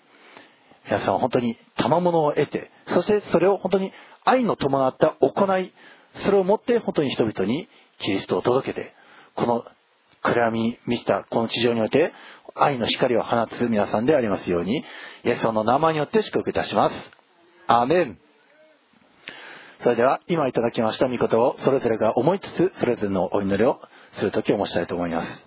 [0.86, 3.93] 皆さん本当に賜物を得て、そしてそれを本当に
[4.24, 5.72] 愛の伴った行い、
[6.24, 7.68] それをもって本当に人々に
[7.98, 8.94] キリストを届けて、
[9.34, 9.64] この
[10.22, 12.12] 暗闇に満ちたこの地上において、
[12.56, 14.82] 愛の光を放つ皆さんでありますようにイ
[15.24, 16.94] エス様の名前によって祝福いたします
[17.66, 18.18] アーメン
[19.82, 23.81] それでは今いただきました御言をそれぞれが思いつつそれぞれのお祈りを
[24.15, 25.45] する時を申したいと思います。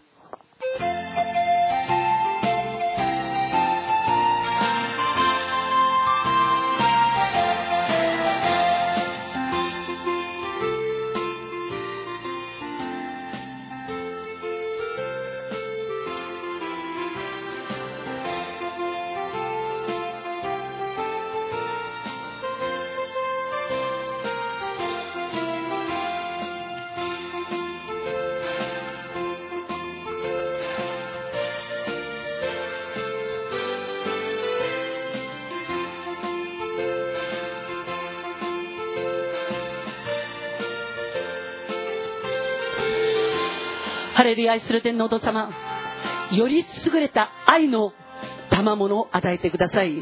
[44.39, 45.49] ハレルヤ愛する天皇お父様
[46.31, 47.91] より優れた愛の
[48.49, 49.97] 賜物を与えてください。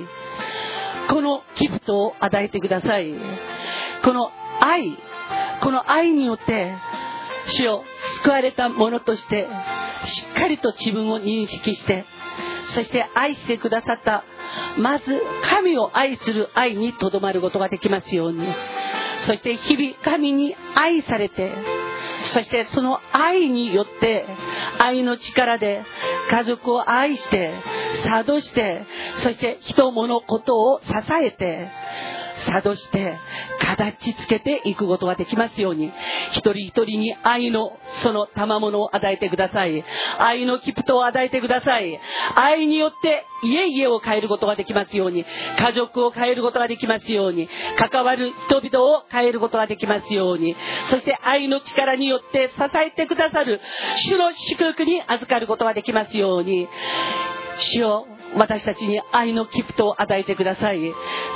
[1.09, 3.15] このギフトを与えてください。
[4.03, 4.29] この
[4.61, 4.95] 愛
[5.63, 6.75] この愛によって
[7.47, 7.83] 主を
[8.17, 9.47] 救われた者として
[10.05, 12.05] しっかりと自分を認識して
[12.75, 14.23] そして愛してくださった
[14.77, 15.05] まず
[15.49, 18.47] 神を愛する愛にとどまることができますように。
[19.21, 21.51] そして日々神に愛されて
[22.27, 24.25] そしてその愛によって
[24.79, 25.83] 愛の力で
[26.29, 27.53] 家族を愛して
[28.03, 28.85] 諭して
[29.17, 30.87] そして人物ことを支
[31.23, 31.69] えて
[32.45, 33.17] 諭して
[33.67, 35.91] 形つけていくことができますように。
[36.31, 39.83] 一人一人に愛のその賜物を与えてください。
[40.19, 41.99] 愛のギフトを与えてください。
[42.35, 45.25] 愛によって家々を変えることができますように。
[45.59, 47.49] 家族を変えることができますように。
[47.77, 50.55] 関わる人々を変えることができますように。
[50.85, 53.59] そして愛の力によって支えてくださる
[53.95, 56.67] 主の祝福に預かることができますように。
[57.57, 60.93] 主よ私たちに愛のギフトを与えてください。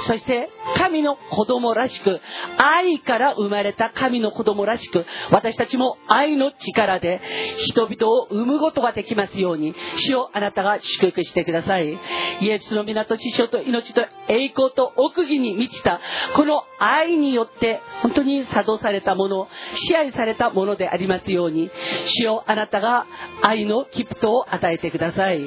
[0.07, 2.19] そして神の子供らしく
[2.57, 7.21] 愛から生まれた神の子供らしく私たちも愛の力で
[7.57, 11.97] 人々を生むことができますように主をあなたが祝福してください。
[12.41, 15.99] イエスの皆と知性と命と栄光と奥義に満ちた
[16.35, 21.69] この愛によって本当に作動されたもの支配されたものでありますように
[22.05, 23.05] 主をあなたが
[23.41, 25.41] 愛のギフトを与えてください。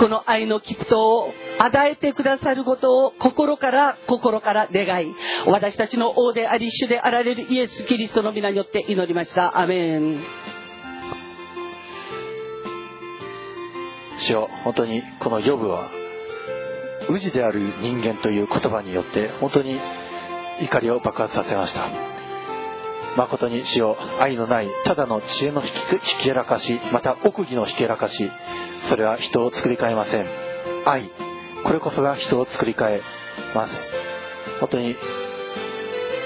[0.00, 5.14] この愛のギフトを与えてくださることを心から心から願い
[5.46, 9.60] 私たちの王であり主であられるイエス・キリストの皆によって祈りました。
[9.60, 10.24] アメン。
[14.20, 15.90] 主よ本当にこのヨブは
[17.10, 19.78] 氏である人間という言葉によって本当に
[20.62, 22.19] 怒りを爆発させました。
[23.16, 25.70] 誠に主よ愛のないただの知恵のひ
[26.22, 28.30] きらかしまた奥義のひきらかし
[28.88, 30.26] それは人を作り変えません。
[30.84, 31.10] 愛。
[31.64, 33.02] これこそが人を作り変え
[33.54, 33.74] ます。
[34.60, 34.96] 本当に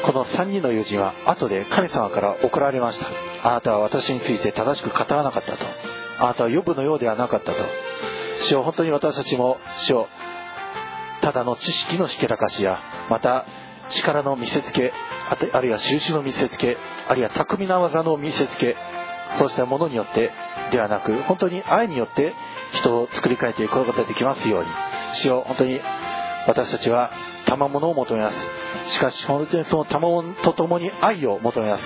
[0.04, 3.08] この3人の友人は後で神様から怒られました。
[3.42, 5.66] あなたは私について正しく語らなかったと。
[6.20, 7.58] あなたは予部のようではなかったと。
[8.44, 10.08] 主よ本当に私たちも主よ
[11.22, 12.78] ただの知識のひけらかしや
[13.08, 13.46] また
[13.90, 14.92] 力の見せつけ
[15.28, 16.76] あるいは印の見せつけ
[17.08, 18.76] あるいは巧みな技の見せつけ
[19.38, 20.30] そうしたものによって
[20.70, 22.34] ではなく本当に愛によって
[22.74, 24.68] 人を作り変えていくことができますように。
[25.14, 25.80] 主よ本当に
[26.46, 27.10] 私たちは
[27.46, 28.92] 賜物を求めます。
[28.94, 31.84] しかし本当にその賜物とともに愛を求めます。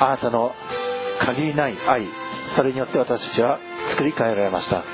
[0.00, 0.52] あなたの
[1.20, 2.08] 限りない愛
[2.56, 3.58] それによって私たちは
[3.90, 4.84] 作り変えられました。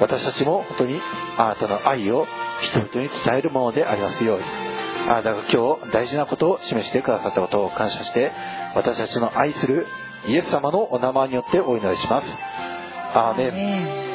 [0.00, 1.00] 私たちも本当に
[1.36, 2.26] あなたの愛を
[2.60, 4.71] 人々に伝えるものでありますように。
[5.08, 8.32] あなたが今日大事なことを示してくださったことを感謝して
[8.74, 9.86] 私たちの愛する
[10.28, 12.26] イエス様のお名前によってお祈りします。
[13.14, 14.12] アーメン。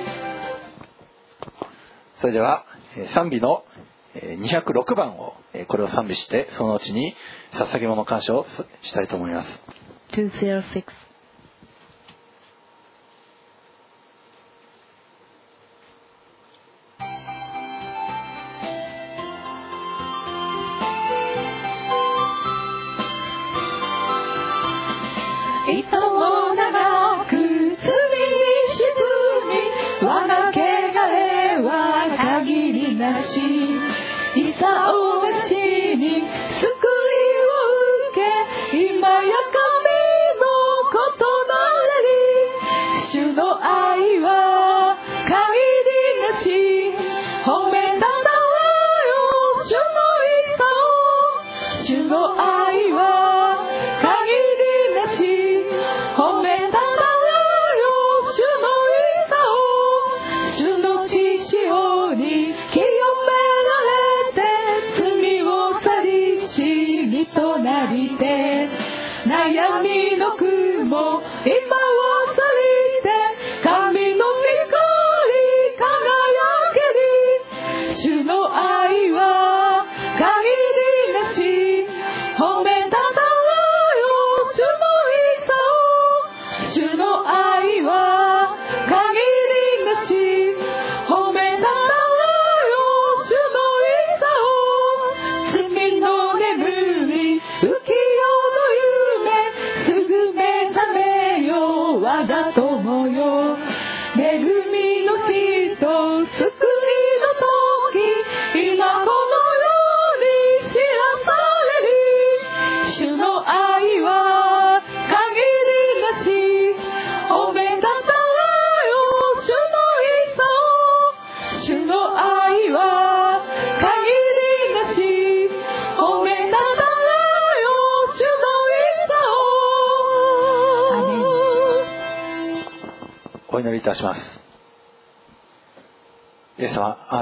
[2.22, 2.65] それでは
[3.14, 3.65] 賛美の
[4.15, 5.35] 206番を
[5.68, 7.15] これを賛美してそのうちに
[7.51, 8.45] 捧げ物感謝を
[8.81, 9.64] したいと思います。
[10.14, 10.84] 206
[33.28, 33.77] 心。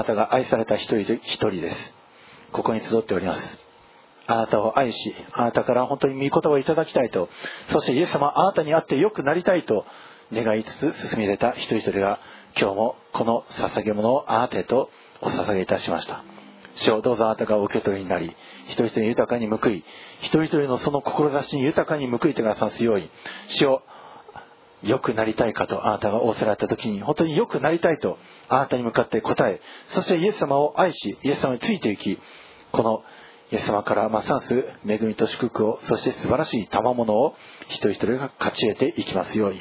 [0.06, 1.94] なたが愛された一人一人です。
[2.52, 3.58] ここに集っております。
[4.28, 7.28] あなたを愛しあなたから本当に御言葉をいただきたいと。
[7.70, 9.84] そしてイエス様あなたに会って良くなりたいと。
[10.32, 12.18] 願いつつ進み出た一人一人が
[12.58, 16.24] 今日もこの捧げ物をあなたへとお捧げいたしました。
[16.76, 18.34] 主をどうぞあなたがお受け取りになり
[18.66, 19.84] 一人一人豊かに報い
[20.20, 23.08] 一人一人のその志に豊かに報いてくださすように。
[23.48, 23.82] 主を
[24.82, 29.60] 良くなりたいかとあなたが仰せられた時に本当に良くなりたいとあなたに向かって答え
[29.94, 32.18] そしてイエス様を愛しイエス様についていき
[32.72, 33.02] この
[33.52, 37.34] イエス様からますます恵みと祝福をそして素晴らしい賜物を
[37.68, 39.60] 一人一人が勝ち得ていきますように。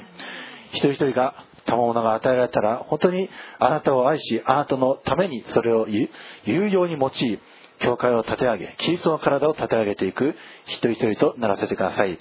[0.72, 3.30] 一人一人が賜物が与えられたら本当に
[3.60, 6.10] あなたを愛しあなたのためにそれを有
[6.46, 7.40] 有用に用い
[7.80, 10.36] 教会を立て上げキリストの体を立て上げていく
[10.68, 12.18] 一人一人とならせてください。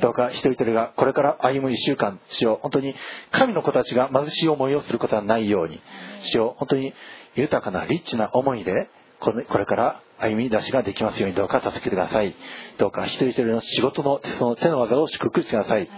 [0.00, 2.94] どうか一人一人がこれから歩む一週間主を本当に
[3.30, 5.80] 神の子たちが貧しい思いをすることはないように
[6.24, 6.94] 主を本当に
[7.34, 12.34] 豊かなリッチな思いでこれから歩み出しができますようにどうか助けてください。
[12.78, 15.88] どうか一人一人の仕事のその手の技を祝福してください。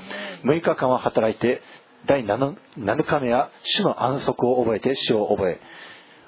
[0.45, 1.63] 6日間は働いて
[2.07, 5.61] 第 7, 7日目は主の安息を覚えて主を覚え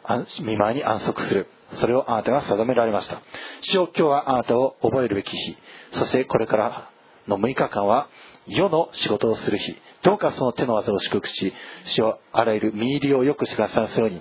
[0.04, 3.22] 安見舞いに安息するそれをあなたが定められました。
[3.62, 5.56] 主を今日はあなたを覚えるべき日。
[5.92, 6.90] そしてこれから
[7.28, 8.08] の6日間は
[8.46, 9.76] 世の仕事をする日。
[10.02, 11.52] どうかその手の技を祝福し
[11.86, 14.20] 主をあらゆる身入りを良くしてくださいますように。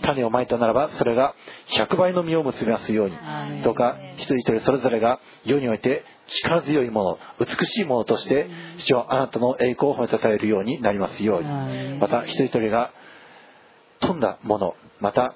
[0.00, 1.34] 種をまいたならばそれが
[1.72, 3.16] 100倍の実を結びますように。
[3.62, 8.48] どうか一人一人それぞれが世において力強いもの美しいものとして
[8.78, 11.98] 主をあなたの栄光を褒めたたえるようになりますように。
[11.98, 12.92] また一人一人が
[14.00, 15.34] 富んだものまた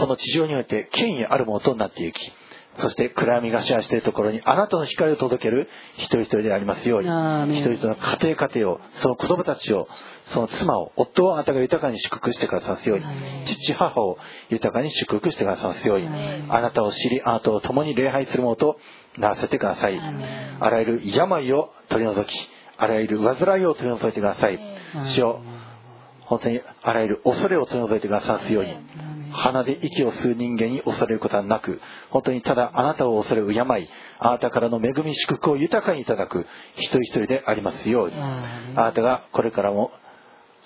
[0.00, 2.32] この地上において権威あるものとなっていき
[2.78, 7.08] そして暗闇が支配しているところにあなたの光を届ける一人一人でありますように
[7.60, 9.86] 人一人の家庭家庭をその子供たちを
[10.26, 13.04] その妻を夫をあなたが豊かに祝福してくださすように
[13.44, 14.16] 父母を
[14.48, 16.06] 豊かに祝福してくださすように
[16.48, 18.78] あなたを知りあなたを共に礼拝するものと
[19.18, 19.98] ならせてください。
[19.98, 22.34] あらゆる病を取り除き
[22.78, 24.58] あらゆる患いを取り除いてください。
[25.06, 25.40] 主を
[26.20, 28.76] 本当にあらゆる恐れを取り除いてくださすように
[29.32, 31.80] 鼻で息を吸う人間に恐れることはなく
[32.10, 33.88] 本当にただあなたを恐れ敬い
[34.18, 36.46] あなたからの恵み祝福を豊かにいただく
[36.76, 38.14] 一人一人でありますように。
[38.16, 39.90] あなたがこれからも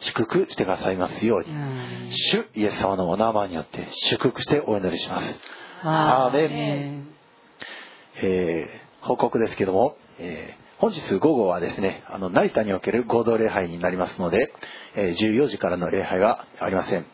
[0.01, 2.13] 祝福してくださいますように。
[2.13, 5.35] 主イエス様のお名前によって祝福してお祈りします。
[5.83, 7.09] アーメン。
[8.23, 14.53] えー報告ですけども、えー本日午後はですねあの成田における合同礼拝になりますので、
[14.97, 17.07] えー14時からの礼拝はありません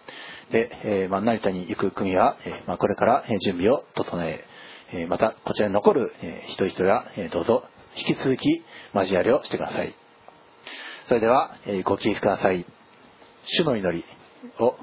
[0.50, 4.44] で、えーま、成田に行く組は、えま、これから準備を整え
[4.92, 7.64] えまたこちらに残る、え人一人は、えどうぞ
[7.96, 8.62] 引き続き
[8.94, 9.94] 交わりをしてください。
[11.06, 12.66] それでは、えご起立ください。
[13.44, 14.04] 主の祈り
[14.58, 14.76] を、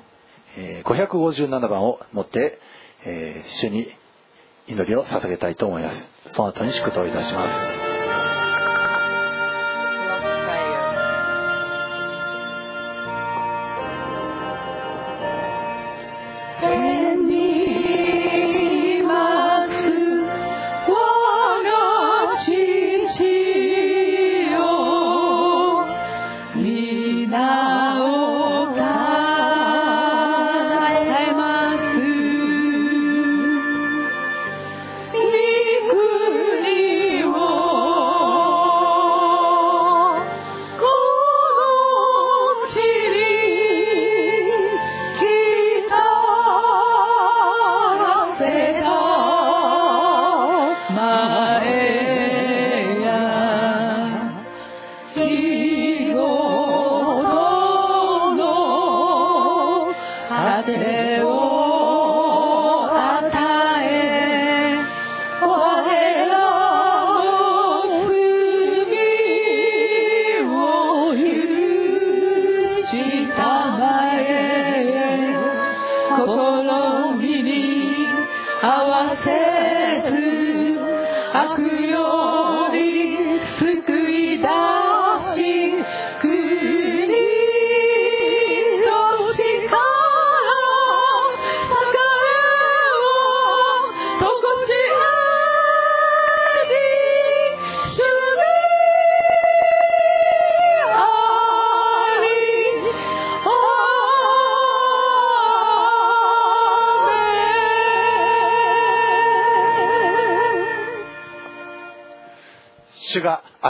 [0.57, 2.60] え557番を持って、
[3.06, 3.88] えー主に
[4.68, 6.11] 祈りを捧げたいと思います。
[6.34, 7.80] その後に祝祷いたします「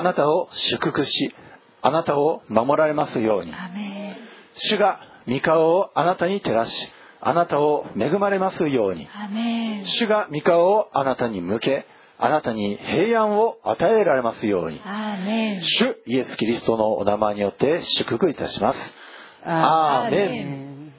[0.07, 1.35] なたを祝福し
[1.81, 3.53] あなたを守られますように。
[4.55, 9.07] 主が御顔をあなたに照らしあなたを恵まれますように。
[9.85, 11.85] 主が御顔をあなたに向け
[12.19, 14.81] あなたに平安を与えられますように。
[15.61, 18.93] 主イエス・キリストのお名前によって祝福いたします。
[19.43, 20.93] アーメン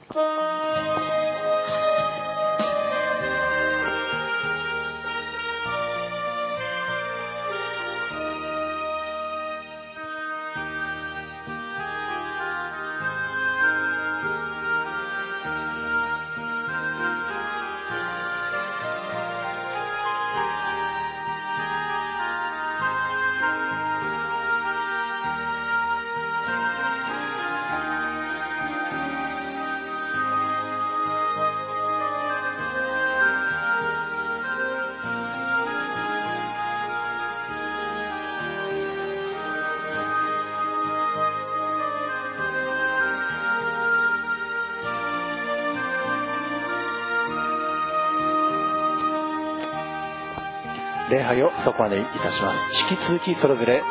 [51.29, 52.91] 拝をそこまでいたします。
[52.91, 53.83] 引き続きそれぞれ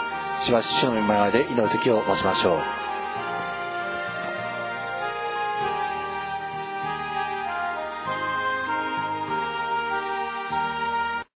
[0.45, 2.78] しばし主の御前で祈る時を持ちましょう。